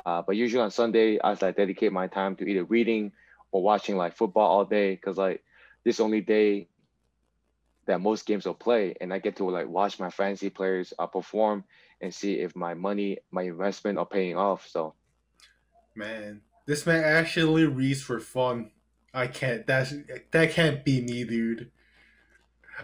[0.05, 3.13] Uh, but usually on Sunday I like dedicate my time to either reading
[3.53, 5.41] or watching like football all day, cause like
[5.85, 6.67] this only day
[7.85, 11.07] that most games will play, and I get to like watch my fantasy players uh,
[11.07, 11.63] perform
[12.01, 14.67] and see if my money, my investment are paying off.
[14.67, 14.93] So
[15.95, 18.71] Man, this man actually reads for fun.
[19.13, 19.67] I can't.
[19.67, 19.93] That's
[20.31, 21.69] that can't be me, dude.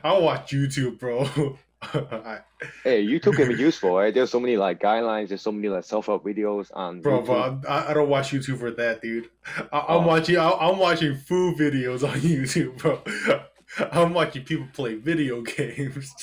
[0.03, 1.57] I'll watch YouTube, bro.
[1.81, 2.41] I-
[2.83, 4.13] Hey, YouTube can be useful, right?
[4.13, 5.29] There's so many like guidelines.
[5.29, 7.25] There's so many like self-help videos on Bro, YouTube.
[7.61, 9.29] bro, I, I don't watch YouTube for that, dude.
[9.71, 10.07] I, I'm Oh.
[10.07, 10.37] watching.
[10.37, 13.01] I, I'm watching food videos on YouTube, bro.
[13.93, 16.13] I'm watching people play video games.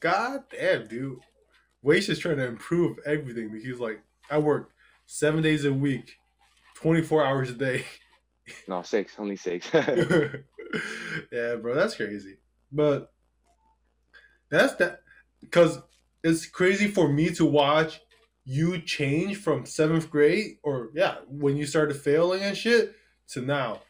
[0.00, 1.18] God damn, dude.
[1.82, 4.70] Way's just trying to improve everything because, like, I work
[5.06, 6.16] seven days a week,
[6.76, 7.84] 24 hours a day.
[8.68, 9.68] No, six, only six.
[9.74, 12.36] yeah, bro, that's crazy.
[12.70, 13.12] But
[14.50, 15.00] that's that
[15.40, 15.80] because
[16.22, 18.00] it's crazy for me to watch
[18.44, 22.94] you change from seventh grade or yeah, when you started failing and shit
[23.30, 23.80] to now.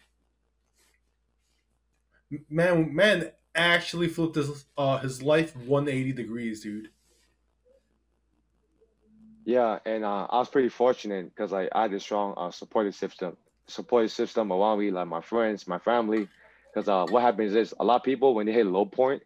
[2.49, 6.90] Man, man actually flipped his uh his life 180 degrees, dude.
[9.47, 12.97] yeah, and uh, I was pretty fortunate because like, I had a strong uh, supportive
[12.97, 13.37] system,
[13.69, 16.29] supportive system around me, like my friends, my family.
[16.75, 19.23] Because uh, what happens is a lot of people when they hit a low point,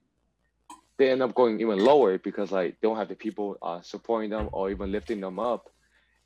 [0.99, 4.29] they end up going even lower because like they don't have the people uh, supporting
[4.29, 5.71] them or even lifting them up.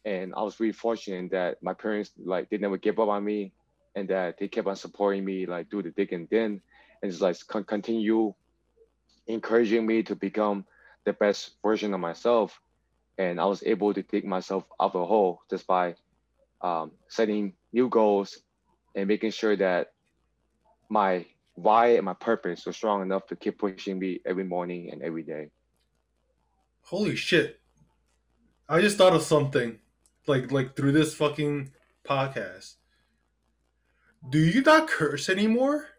[0.05, 3.53] And I was really fortunate that my parents like they never gave up on me,
[3.95, 6.61] and that they kept on supporting me like through the thick and thin,
[7.05, 8.33] and just like con- continue
[9.27, 10.65] encouraging me to become
[11.05, 12.59] the best version of myself.
[13.19, 15.97] And I was able to dig myself out of a hole just by
[16.63, 18.39] um, setting new goals
[18.95, 19.93] and making sure that
[20.89, 25.03] my why and my purpose was strong enough to keep pushing me every morning and
[25.03, 25.51] every day.
[26.85, 27.61] Holy shit.
[28.67, 29.79] I just thought of something
[30.27, 31.71] like like through this fucking
[32.03, 32.77] podcast.
[34.27, 35.94] Do you not curse anymore?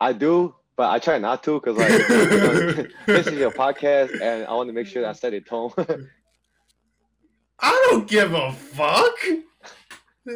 [0.00, 1.88] I do, but I try not to because like
[3.06, 5.72] this is your podcast, and I want to make sure that I set a tone.
[7.60, 9.18] I don't give a fuck.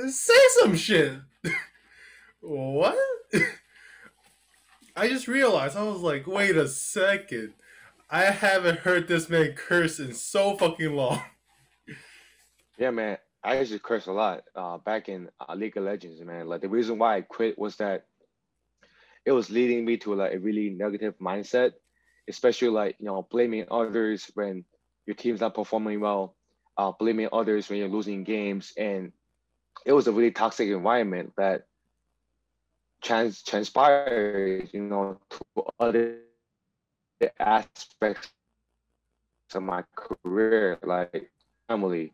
[0.08, 1.14] Say some shit.
[2.40, 2.96] what?
[4.96, 7.54] I just realized I was like, wait a second.
[8.10, 11.22] I haven't heard this man curse in so fucking long.
[12.78, 16.20] yeah, man, I used to curse a lot uh, back in uh, League of Legends,
[16.20, 16.46] man.
[16.46, 18.04] Like the reason why I quit was that
[19.24, 21.72] it was leading me to like a really negative mindset,
[22.28, 24.64] especially like you know blaming others when
[25.06, 26.36] your team's not performing well,
[26.76, 29.12] uh, blaming others when you're losing games, and
[29.84, 31.66] it was a really toxic environment that
[33.02, 36.18] trans transpired, you know, to other
[37.38, 38.32] aspects
[39.54, 41.30] of my career, like
[41.68, 42.12] family,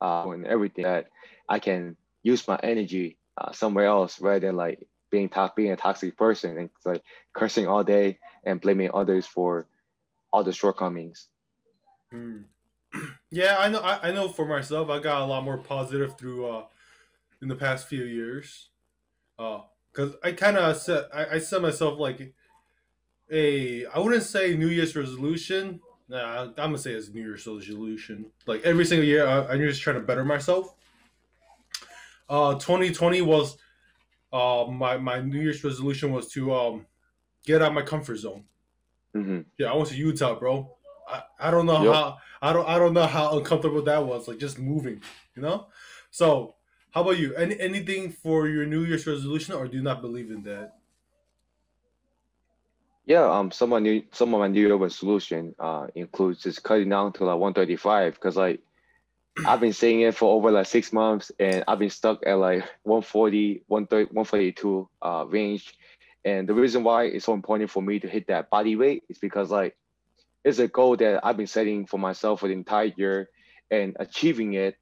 [0.00, 1.06] uh, and everything that
[1.48, 5.76] I can use my energy uh, somewhere else rather than like being to- being a
[5.76, 7.02] toxic person and like
[7.32, 9.66] cursing all day and blaming others for
[10.32, 11.28] all the shortcomings.
[12.10, 12.42] Hmm.
[13.30, 13.80] yeah, I know.
[13.80, 16.64] I, I know for myself, I got a lot more positive through uh
[17.42, 18.68] in the past few years.
[19.38, 19.60] Uh,
[19.92, 22.34] cause I kind of set I, I set myself like
[23.30, 25.80] a I wouldn't say New Year's resolution.
[26.08, 28.26] Nah, I'm gonna say it's New Year's resolution.
[28.46, 30.74] Like every single year, I, I'm just trying to better myself.
[32.28, 33.56] Uh, 2020 was
[34.32, 36.86] uh my my New Year's resolution was to um
[37.44, 38.44] get out of my comfort zone.
[39.14, 40.76] hmm Yeah, I went to Utah, bro.
[41.08, 41.92] I, I don't know Yep.
[41.92, 44.28] how I don't I don't know how uncomfortable that was.
[44.28, 45.02] Like just moving,
[45.36, 45.68] you know.
[46.10, 46.56] So,
[46.90, 47.34] how about you?
[47.34, 50.76] Any anything for your New Year's resolution, or do you not believe in that?
[53.06, 56.62] Yeah, um, some of my new some of my New Year resolution uh includes just
[56.62, 58.60] cutting down to like 135 because like
[59.46, 62.60] I've been saying it for over like six months and I've been stuck at like
[62.82, 65.74] 140, 130, 142 uh range.
[66.24, 69.18] And the reason why it's so important for me to hit that body weight is
[69.18, 69.76] because like
[70.44, 73.30] it's a goal that I've been setting for myself for the entire year
[73.70, 74.76] and achieving it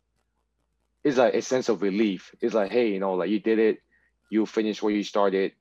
[1.04, 2.34] is like a sense of relief.
[2.40, 3.78] It's like, hey, you know, like you did it,
[4.30, 5.52] you finished where you started,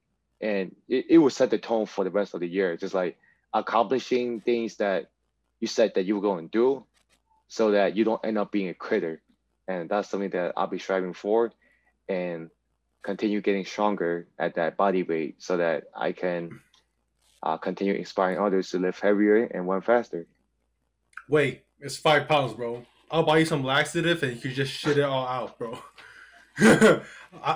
[0.41, 2.77] and it, it will set the tone for the rest of the year.
[2.77, 3.17] Just like
[3.53, 5.09] accomplishing things that
[5.59, 6.85] you said that you were going to do
[7.47, 9.21] so that you don't end up being a critter.
[9.67, 11.51] And that's something that I'll be striving for
[12.07, 12.49] and
[13.03, 16.59] continue getting stronger at that body weight so that I can
[17.43, 20.25] uh, continue inspiring others to lift heavier and run faster.
[21.29, 22.85] Wait, it's five pounds, bro.
[23.09, 25.79] I'll buy you some laxative, and you can just shit it all out, bro.
[26.59, 27.01] I,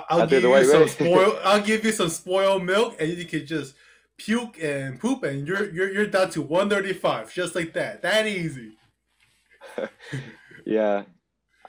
[0.08, 1.38] I'll give you some spoil.
[1.42, 3.74] I'll give you some spoiled milk, and you can just
[4.16, 8.02] puke and poop, and you're you're you're down to one thirty five, just like that.
[8.02, 8.72] That easy.
[10.66, 11.04] Yeah,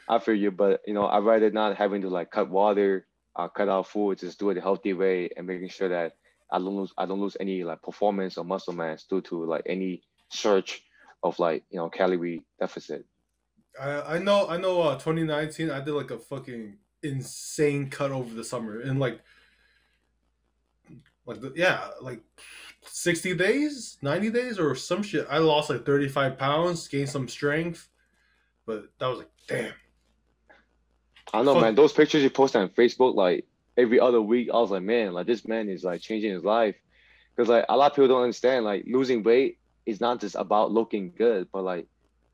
[0.08, 3.47] I feel you, but you know, I'd rather not having to like cut water, uh,
[3.47, 6.14] cut out food, just do it the healthy way and making sure that
[6.51, 9.64] I don't lose I don't lose any like performance or muscle mass due to like
[9.66, 10.84] any search
[11.24, 13.06] of like you know calorie deficit.
[13.80, 14.82] I I know I know.
[14.82, 19.22] Uh, twenty nineteen, I did like a fucking insane cut over the summer, and like
[21.26, 22.22] like the, yeah, like
[22.86, 25.26] sixty days, ninety days, or some shit.
[25.30, 27.89] I lost like thirty five pounds, gained some strength,
[28.66, 29.74] but that was like damn.
[31.34, 31.64] I know, Fuck.
[31.64, 31.76] man.
[31.76, 33.45] Those pictures you post on Facebook like
[33.78, 36.76] every other week, I was like, man, like this man is like changing his life.
[37.36, 40.72] Because like a lot of people don't understand, like losing weight is not just about
[40.72, 41.88] looking good, but like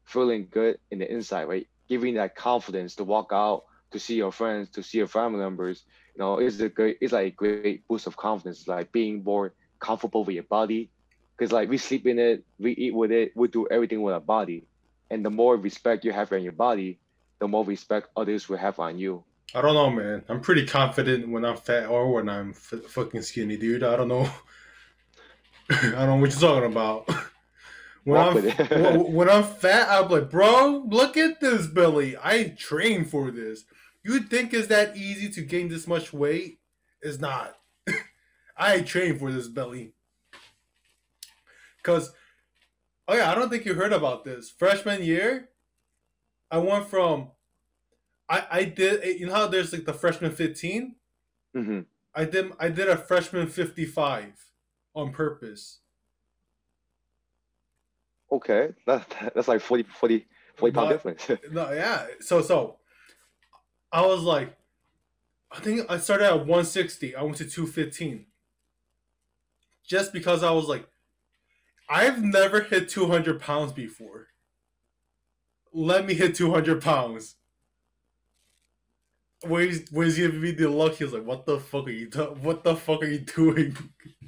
[0.05, 1.67] feeling good in the inside, right?
[1.87, 5.83] Giving that confidence to walk out, to see your friends, to see your family members.
[6.15, 9.23] You know, it's a great, it's like a great boost of confidence, It's like being
[9.23, 10.89] more comfortable with your body.
[11.37, 14.19] Because like we sleep in it, we eat with it, we do everything with our
[14.19, 14.65] body.
[15.09, 16.99] And the more respect you have in your body,
[17.39, 19.23] the more respect others will have on you.
[19.55, 20.23] I don't know, man.
[20.29, 23.83] I'm pretty confident when I'm fat or when I'm f- fucking skinny, dude.
[23.83, 24.29] I don't know.
[25.69, 27.09] I don't know what you're talking about.
[28.03, 28.33] When I'm
[28.69, 32.15] when, when I'm fat, I'm like, bro, look at this belly.
[32.17, 33.65] I trained for this.
[34.03, 36.59] You think it's that easy to gain this much weight?
[37.01, 37.55] It's not.
[38.57, 39.93] I trained for this belly.
[41.83, 42.11] Cause,
[43.09, 44.49] oh yeah, I don't think you heard about this.
[44.51, 45.49] Freshman year,
[46.51, 47.31] I went from,
[48.29, 49.19] I I did.
[49.19, 50.95] You know how there's like the freshman 15.
[51.53, 51.79] hmm
[52.15, 54.33] I did I did a freshman 55
[54.95, 55.79] on purpose.
[58.31, 61.41] Okay, that, that's like 40, 40, 40 pound But- difference.
[61.51, 62.07] No, yeah.
[62.19, 62.77] So so
[63.91, 64.55] I was like
[65.51, 67.15] I think I started at 160.
[67.15, 68.25] I went to 215.
[69.83, 70.87] Just because I was like
[71.89, 74.27] I've never hit 200 pounds before.
[75.73, 77.35] Let me hit 200 pounds.
[79.41, 80.95] Where's where's he giving me the look?
[80.95, 82.09] He was like, "What the fuck are you?
[82.09, 83.75] Do- what the fuck are you doing?"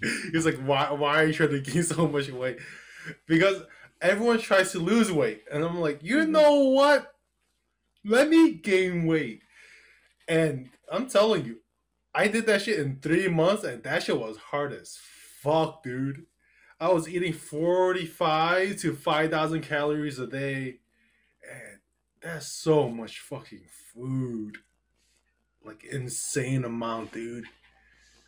[0.32, 0.90] He's like, "Why?
[0.92, 2.60] Why are you trying to gain so much weight?"
[3.28, 3.62] Because
[4.02, 6.30] everyone tries to lose weight, and I'm like, "You Mhm.
[6.30, 7.14] know what?
[8.06, 9.42] Let me gain weight."
[10.30, 11.62] And I'm telling you,
[12.16, 14.98] I did that shit in three months, and that shit was hard as
[15.42, 16.26] fuck, dude.
[16.82, 20.80] I was eating 45 to 5,000 calories a day,
[21.48, 21.80] and
[22.24, 23.62] that's so much fucking
[23.94, 24.58] food.
[25.64, 27.46] Like, insane amount, dude.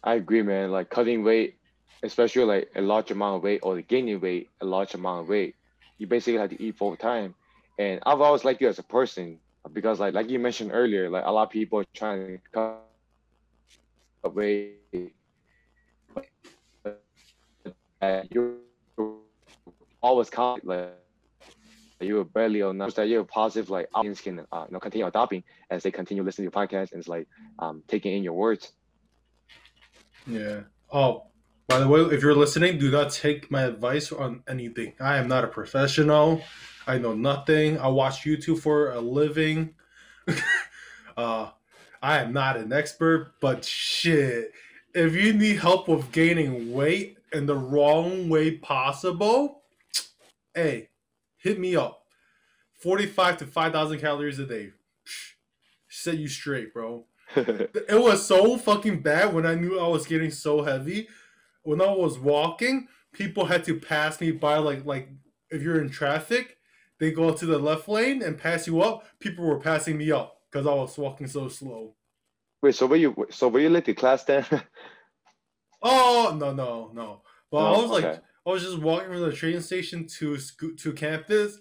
[0.04, 0.70] I agree, man.
[0.70, 1.58] Like cutting weight,
[2.04, 5.56] especially like a large amount of weight or gaining weight, a large amount of weight,
[5.98, 7.34] you basically have to eat full time.
[7.80, 9.40] And I've always liked you as a person
[9.72, 12.84] because, like, like you mentioned earlier, like a lot of people are trying to cut
[14.32, 14.78] weight.
[18.32, 18.56] You're
[20.02, 20.90] always count like
[22.02, 25.44] you were barely on that you're positive like audience can uh, you know continue adopting
[25.70, 27.28] as they continue listening to your podcast and it's like
[27.60, 28.74] um taking in your words
[30.28, 30.62] Yeah.
[30.92, 31.28] Oh,
[31.68, 34.94] by the way, if you're listening, do not take my advice on anything.
[35.00, 36.42] I am not a professional.
[36.86, 37.80] I know nothing.
[37.80, 39.76] I watch YouTube for a living.
[41.18, 41.50] uh,
[42.02, 44.52] I am not an expert, but shit,
[44.94, 49.64] if you need help with gaining weight in the wrong way possible,
[50.54, 50.90] hey,
[51.38, 52.04] hit me up.
[52.80, 54.72] 45 to 5,000 calories a day.
[55.90, 57.06] Set you straight, bro.
[57.36, 61.08] it was so fucking bad when I knew I was getting so heavy.
[61.64, 65.10] When I was walking, people had to pass me by like like
[65.50, 66.58] if you're in traffic,
[67.00, 69.06] they go to the left lane and pass you up.
[69.20, 71.96] People were passing me up because I was walking so slow.
[72.62, 74.46] Wait, so were you so were you late to class then?
[75.84, 77.22] oh no no no!
[77.52, 77.66] But No?
[77.76, 78.06] I was like
[78.46, 81.60] I was just walking from the train station to sco- to campus.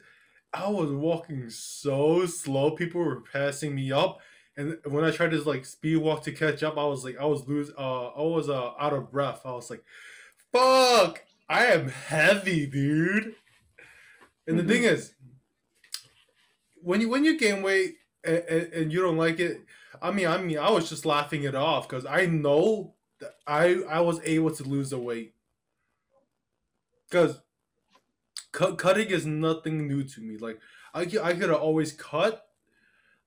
[0.55, 2.73] I was walking so slow.
[2.73, 4.21] People were passing me up,
[4.57, 7.25] and when I tried to like speed walk to catch up, I was like I
[7.27, 7.71] was lose.
[7.77, 9.43] Uh, I was uh out of breath.
[9.45, 9.85] I was like,
[10.53, 11.25] "Fuck!
[11.49, 13.35] I am heavy, dude."
[14.47, 14.69] And the Mhm.
[14.69, 15.15] thing is,
[16.83, 19.59] when you when you gain weight and, and, and you don't like it,
[20.01, 22.95] I mean, I mean, I was just laughing it off because I know
[23.47, 25.35] I I was able to lose the weight
[27.09, 27.41] because
[28.53, 30.37] cut, cutting is nothing new to me.
[30.39, 30.61] Like
[30.95, 32.47] I I could always cut.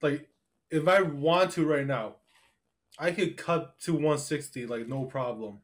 [0.02, 0.30] Like
[0.70, 2.16] if I want to right now,
[2.98, 5.60] I could cut to 160 like no problem.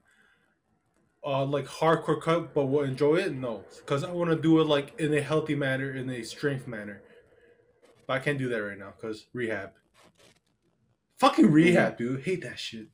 [1.24, 3.32] Uh, like hardcore cut, but will enjoy it?
[3.32, 6.68] No, because I want to do it like in a healthy manner, in a strength
[6.68, 7.04] manner.
[8.08, 9.74] But I can't do that right now because rehab.
[11.20, 12.24] Fucking rehab, dude.
[12.24, 12.88] Hate that shit.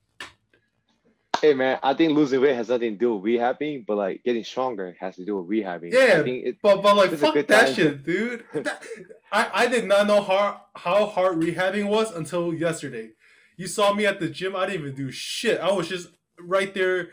[1.47, 4.43] Hey man, I think losing weight has nothing to do with rehabbing, but like getting
[4.43, 5.93] stronger has to do with rehabbing.
[5.93, 7.73] Yeah, I think it, But but like fuck that time.
[7.73, 8.43] shit, dude.
[8.53, 8.83] That-
[9.31, 13.11] I I did not know how how hard rehabbing was until yesterday.
[13.57, 14.55] You saw me at the gym.
[14.55, 15.59] I didn't even do shit.
[15.59, 17.09] I was just right there,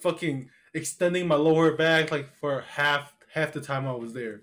[0.00, 4.42] fucking extending my lower back like for half half the time I was there.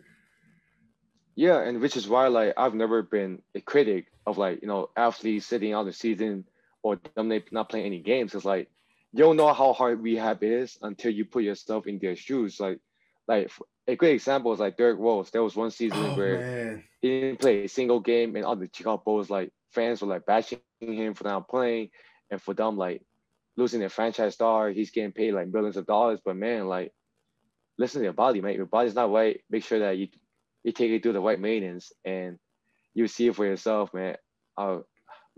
[1.35, 4.89] Yeah, and which is why like I've never been a critic of like you know
[4.95, 6.45] athletes sitting out the season
[6.83, 8.35] or them not playing any games.
[8.35, 8.69] It's like
[9.13, 12.59] you don't know how hard rehab is until you put yourself in their shoes.
[12.59, 12.79] Like
[13.27, 13.51] like
[13.87, 15.31] a great example is like Derrick Rose.
[15.31, 18.55] There was one season Oh where man, he didn't play a single game, and all
[18.55, 21.89] the Chicago Bulls like fans were like bashing him for not playing,
[22.29, 23.01] and for them like
[23.57, 24.69] losing their franchise star.
[24.69, 26.93] He's getting paid like millions of dollars, but man, like
[27.77, 28.55] listen to your body, man.
[28.55, 29.41] Your body's not right.
[29.49, 30.07] Make sure that you
[30.63, 32.37] you take it through the right maintenance, and
[32.93, 34.15] you see it for yourself, man.
[34.57, 34.79] Uh,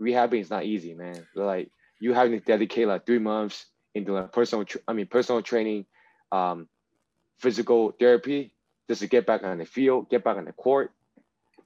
[0.00, 1.26] rehabbing is not easy, man.
[1.34, 1.70] Like
[2.04, 5.86] you having to dedicate like three months into like personal, I mean personal training,
[6.32, 6.68] um,
[7.38, 8.52] physical therapy,
[8.90, 10.92] just to get back on the field, get back on the court.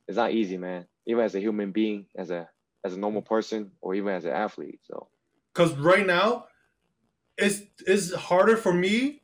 [0.07, 0.87] It's not easy, man.
[1.09, 2.49] Even as a human being, as a
[2.85, 4.79] as a normal person, or even as an athlete.
[4.85, 5.09] So
[5.53, 6.45] because right now,
[7.37, 9.23] it's it's harder for me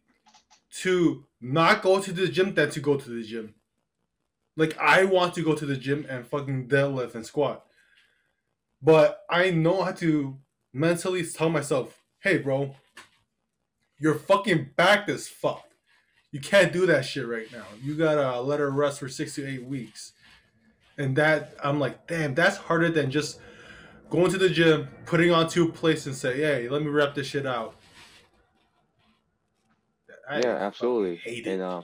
[0.83, 3.55] to not go to the gym than to go to the gym.
[4.57, 7.65] Like I want to go to the gym and fucking deadlift and squat.
[8.83, 10.39] But I know how to
[10.75, 12.75] mentally tell myself, hey bro,
[13.99, 15.64] your fucking back is fuck.
[16.33, 17.64] You can't do that shit right now.
[17.81, 20.12] You gotta let her rest for six to eight weeks.
[20.99, 23.41] And that I'm like, damn, that's harder than just
[24.11, 27.29] going to the gym, putting on two plates and say, hey, let me wrap this
[27.29, 27.75] shit out.
[30.29, 31.16] I yeah, absolutely.
[31.16, 31.64] hate And it.
[31.64, 31.83] uh,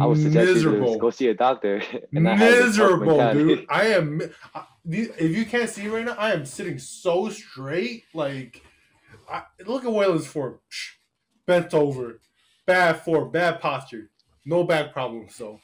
[0.00, 0.98] I would suggest you Miserable.
[0.98, 1.80] go see a doctor.
[2.12, 3.44] and not have this tough miserable, mentality.
[3.44, 3.66] dude.
[3.70, 4.20] I am.
[4.54, 8.04] I- If you can't see right now, I am sitting so straight.
[8.14, 8.62] Like,
[9.30, 10.58] I, look at Waylon's form.
[10.70, 10.96] Psh,
[11.46, 12.20] Bent over,
[12.64, 14.10] bad form, bad posture,
[14.44, 15.34] no back problems.
[15.34, 15.58] So,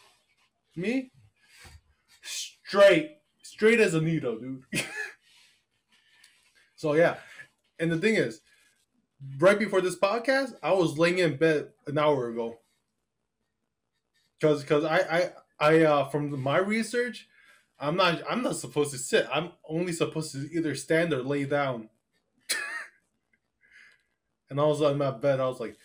[0.74, 1.12] me,
[2.22, 4.64] straight, straight as a needle, dude.
[6.74, 7.16] so yeah,
[7.78, 8.40] and the thing is,
[9.38, 12.58] right before this podcast, I was laying in bed an hour ago.
[14.40, 17.28] Cause, cause I, I, I, uh, from my research,
[17.79, 19.27] I'm not, I'm not supposed to sit.
[19.33, 21.91] I'm only supposed to either stand or lay down.
[24.51, 25.41] and I was on my bed.
[25.41, 25.77] I was like,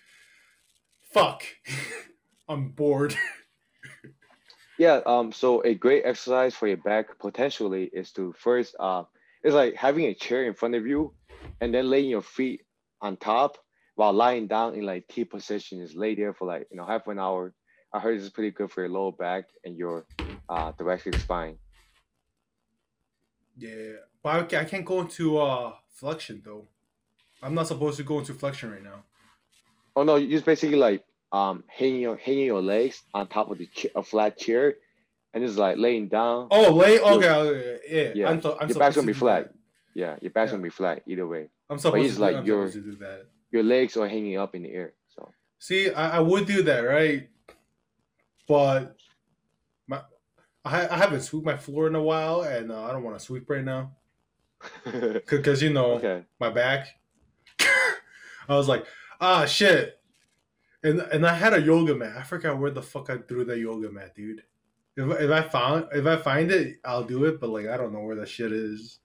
[1.13, 1.43] "Fuck,
[2.49, 3.15] I'm bored."
[4.81, 9.03] Yeah, um, so a great exercise for your back potentially is to first, uh,
[9.43, 11.13] it's like having a chair in front of you,
[11.59, 12.61] and then laying your feet
[12.99, 13.59] on top
[13.93, 15.81] while lying down in like T position.
[15.81, 17.53] Is lay there for like you know half an hour.
[17.93, 20.07] I heard this is pretty good for your lower back and your
[20.49, 21.59] uh thoracic spine.
[23.57, 23.93] Yeah,
[24.23, 26.67] but I, can't go into uh flexion though.
[27.43, 29.03] I'm not supposed to go into flexion right now.
[29.95, 33.57] Oh no, you just basically like um hanging your hanging your legs on top of
[33.57, 34.75] the ch- a flat chair,
[35.33, 36.47] and just like laying down.
[36.51, 36.99] Oh, lay.
[36.99, 38.11] Okay, okay, yeah.
[38.15, 39.51] Yeah, I'm, so, I'm your back's gonna be flat.
[39.93, 40.53] Yeah, your back's Yeah.
[40.57, 41.49] gonna be flat either way.
[41.69, 42.21] I'm supposed he's to.
[42.21, 43.25] like I'm your- supposed to do that.
[43.51, 44.93] Your legs are hanging up in the air.
[45.15, 45.29] So
[45.59, 47.29] See, I, I would do that, right?
[48.47, 48.95] But
[50.63, 53.23] I, I haven't swept my floor in a while, and uh, I don't want to
[53.23, 53.91] sweep right now
[54.83, 56.23] because you know okay.
[56.39, 56.87] my back.
[57.59, 58.85] I was like,
[59.19, 59.99] ah, shit,
[60.83, 62.15] and and I had a yoga mat.
[62.17, 64.43] I forgot where the fuck I threw that yoga mat, dude.
[64.97, 67.39] If, if I found if I find it, I'll do it.
[67.39, 68.99] But like, I don't know where that shit is.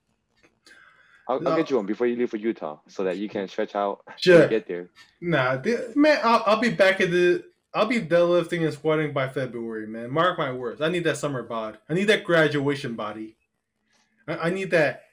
[1.27, 1.51] I'll, No.
[1.51, 4.01] I'll get you one before you leave for Utah, so that you can stretch out
[4.21, 4.89] to get there.
[5.21, 5.61] Nah,
[5.95, 7.43] man, I'll, I'll be back at the.
[7.77, 10.09] I'll be deadlifting and squatting by February, man.
[10.09, 10.81] Mark my words.
[10.81, 11.77] I need that summer bod.
[11.87, 13.37] I need that graduation body.
[14.27, 15.03] I, I need that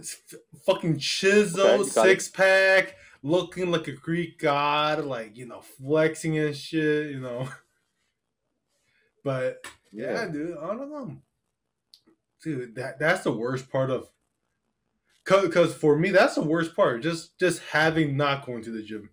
[0.00, 0.34] f-
[0.64, 2.10] fucking chisel Okay, got it.
[2.10, 7.48] six pack, looking like a Greek god, like you know, flexing and shit, you know.
[9.22, 11.16] But yeah, dude, I don't know,
[12.44, 12.76] dude.
[12.76, 14.08] That that's the worst part of.
[15.24, 17.02] Cause, cause for me, that's the worst part.
[17.02, 19.10] Just just having not going to the gym.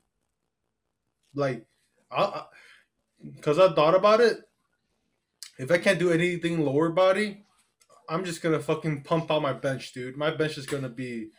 [1.34, 1.66] Like,
[2.16, 2.44] I, I
[3.42, 4.38] cause I thought about it.
[5.58, 7.46] If I can't do anything lower body,
[8.10, 10.18] I'm just gonna fucking pump out my bench, dude.
[10.18, 11.30] My bench is gonna be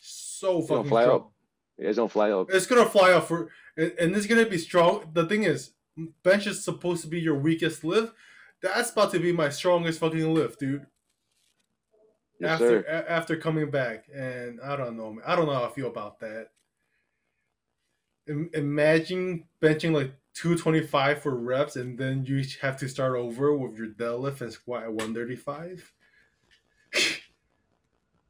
[0.00, 1.20] so It's gonna fucking fly strong.
[1.20, 1.32] up.
[1.78, 2.50] It's gonna fly up.
[2.50, 5.10] It's gonna fly up for, and, and it's gonna be strong.
[5.12, 5.72] The thing is,
[6.22, 8.12] bench is supposed to be your weakest lift.
[8.62, 10.86] That's about to be my strongest fucking lift, dude.
[12.40, 12.84] Yes, after sir.
[12.88, 15.24] a- after coming back, and I don't know, man.
[15.26, 16.48] I don't know how I feel about that.
[18.28, 23.16] Im- imagine benching like two twenty five for reps, and then you have to start
[23.16, 25.92] over with your deadlift and squat at one thirty five.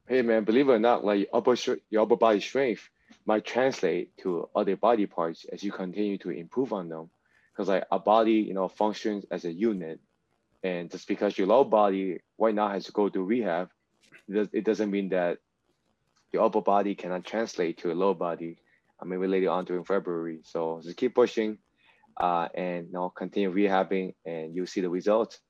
[0.06, 1.56] Hey man, believe it or not, like your upper
[1.88, 2.90] your upper body strength
[3.24, 7.08] might translate to other body parts as you continue to improve on them.
[7.50, 10.00] Because like a body, you know, functions as a unit,
[10.62, 13.70] and just because your lower body right now has to go through rehab,
[14.28, 15.38] it, does, it doesn't mean that
[16.32, 18.58] your upper body cannot translate to a lower body.
[19.00, 21.56] I mean, we later on during February, so just keep pushing,
[22.16, 25.40] uh, and you know, continue rehabbing, and you'll see the results.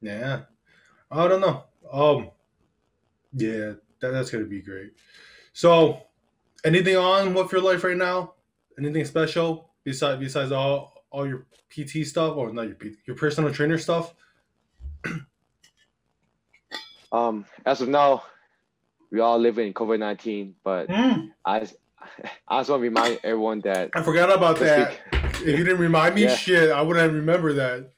[0.00, 0.42] Yeah,
[1.10, 1.64] I don't know.
[1.90, 2.30] Um,
[3.34, 4.92] yeah, that, that's gonna be great.
[5.52, 6.02] So,
[6.64, 8.34] anything on with your life right now?
[8.78, 13.52] Anything special besides besides all all your PT stuff or not your PT, your personal
[13.52, 14.14] trainer stuff?
[17.12, 18.22] Um, as of now,
[19.10, 21.68] we all live in COVID nineteen, but Hmm, I,
[22.48, 24.98] I just want to remind everyone that I forgot about that.
[25.10, 26.34] bec- If you didn't remind me, Yeah.
[26.36, 27.90] shit, I wouldn't remember that.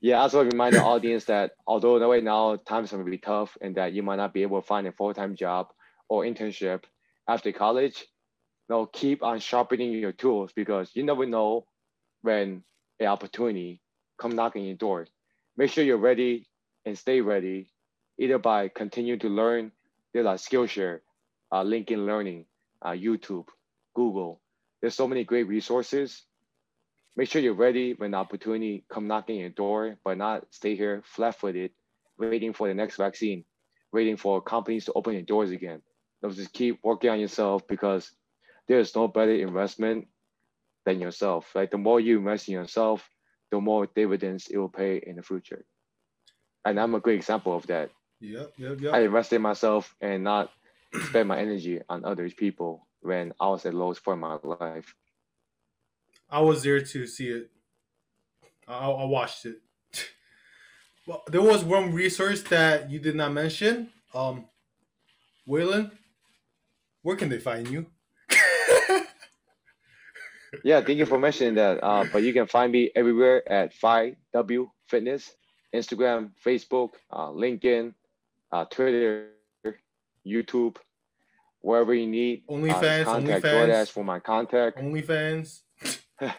[0.00, 3.06] yeah, I just want to remind the audience that although right now times are going
[3.06, 5.34] to be tough and that you might not be able to find a full time
[5.36, 5.68] job
[6.08, 6.84] or internship
[7.28, 8.00] after college,
[8.68, 11.66] you know, keep on sharpening your tools because you never know
[12.22, 12.62] when
[13.00, 13.80] an opportunity
[14.18, 15.06] come knocking your door.
[15.56, 16.46] Make sure you're ready
[16.84, 17.70] and stay ready,
[18.18, 19.72] either by continue to learn.
[20.12, 21.00] There's like Skillshare,
[21.50, 22.44] uh, LinkedIn Learning,
[22.82, 23.46] uh, YouTube,
[23.94, 24.40] Google.
[24.80, 26.24] There's so many great resources
[27.16, 31.02] make sure you're ready when the opportunity come knocking your door, but not stay here
[31.04, 31.70] flat-footed,
[32.18, 33.44] waiting for the next vaccine,
[33.92, 35.82] waiting for companies to open your doors again.
[36.20, 38.10] So just keep working on yourself because
[38.68, 40.08] there's no better investment
[40.84, 41.50] than yourself.
[41.54, 43.08] Like The more you invest in yourself,
[43.50, 45.64] the more dividends it will pay in the future.
[46.64, 47.90] And I'm a great example of that.
[48.20, 50.50] Yep, yep, I invested in myself and not
[51.08, 54.94] spend my energy on other people when I was at lowest point in my life.
[56.30, 57.50] I was there to see it.
[58.66, 59.56] I, I watched it.
[61.04, 63.90] Well, there was one resource that you did not mention.
[64.14, 64.44] Um,
[65.48, 65.90] Waylon,
[67.02, 67.86] where can they find you?
[70.64, 71.82] Yeah, thank you for mentioning that.
[71.82, 75.34] Uh, but you can find me everywhere at 5W Fitness,
[75.74, 77.94] Instagram, Facebook, uh, LinkedIn,
[78.52, 79.30] uh, Twitter,
[80.26, 80.76] YouTube,
[81.60, 82.44] wherever you need.
[82.48, 83.68] uh, OnlyFans, contact OnlyFans.
[83.68, 84.78] DoorDash for my contact.
[84.78, 85.60] OnlyFans.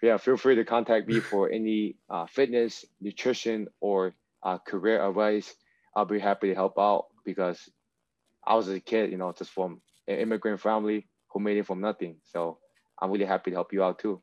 [0.00, 4.14] Yeah, feel free to contact me for any uh, fitness, nutrition, or
[4.44, 5.52] uh, career advice.
[5.96, 7.68] I'll be happy to help out because
[8.46, 11.80] I was a kid, you know, just from an immigrant family who made it from
[11.80, 12.16] nothing.
[12.22, 12.58] So
[13.00, 14.22] I'm really happy to help you out too.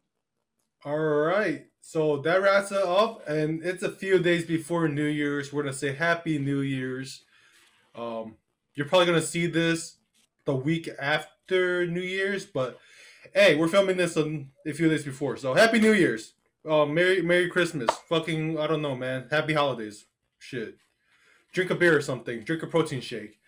[0.85, 1.65] All right.
[1.81, 5.51] So that wraps it up, and it's a few days before New Year's.
[5.51, 7.23] We're gonna say Happy New Year's.
[7.95, 8.35] Um,
[8.75, 9.95] you're probably gonna see this
[10.45, 12.79] the week after New Year's, but
[13.33, 15.37] hey, we're filming this on a few days before.
[15.37, 16.33] So Happy New Year's.
[16.69, 17.89] Um, Merry Merry Christmas.
[18.09, 19.27] Fucking I don't know, man.
[19.29, 20.05] Happy holidays.
[20.39, 20.77] Shit.
[21.53, 22.41] Drink a beer or something.
[22.41, 23.39] Drink a protein shake.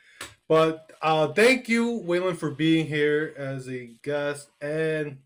[0.47, 5.17] But uh, thank you, Waylon, for being here as a guest, and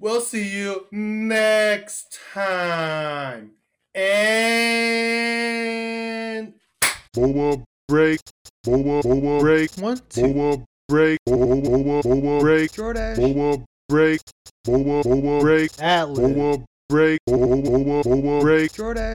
[0.00, 3.52] we'll see you next time.
[3.94, 4.14] And
[7.14, 8.20] Boa break.
[8.66, 9.70] Boa boa break.
[9.80, 11.18] One, two, Boa break.
[11.24, 12.72] Boa boa boa break.
[12.72, 14.20] Jordash, Boa break.
[14.64, 15.70] Boa boa break.
[15.80, 16.18] Atlas.
[16.34, 16.58] Boa
[16.88, 18.72] break, boba, boba, boba break.
[18.72, 19.04] Jordan.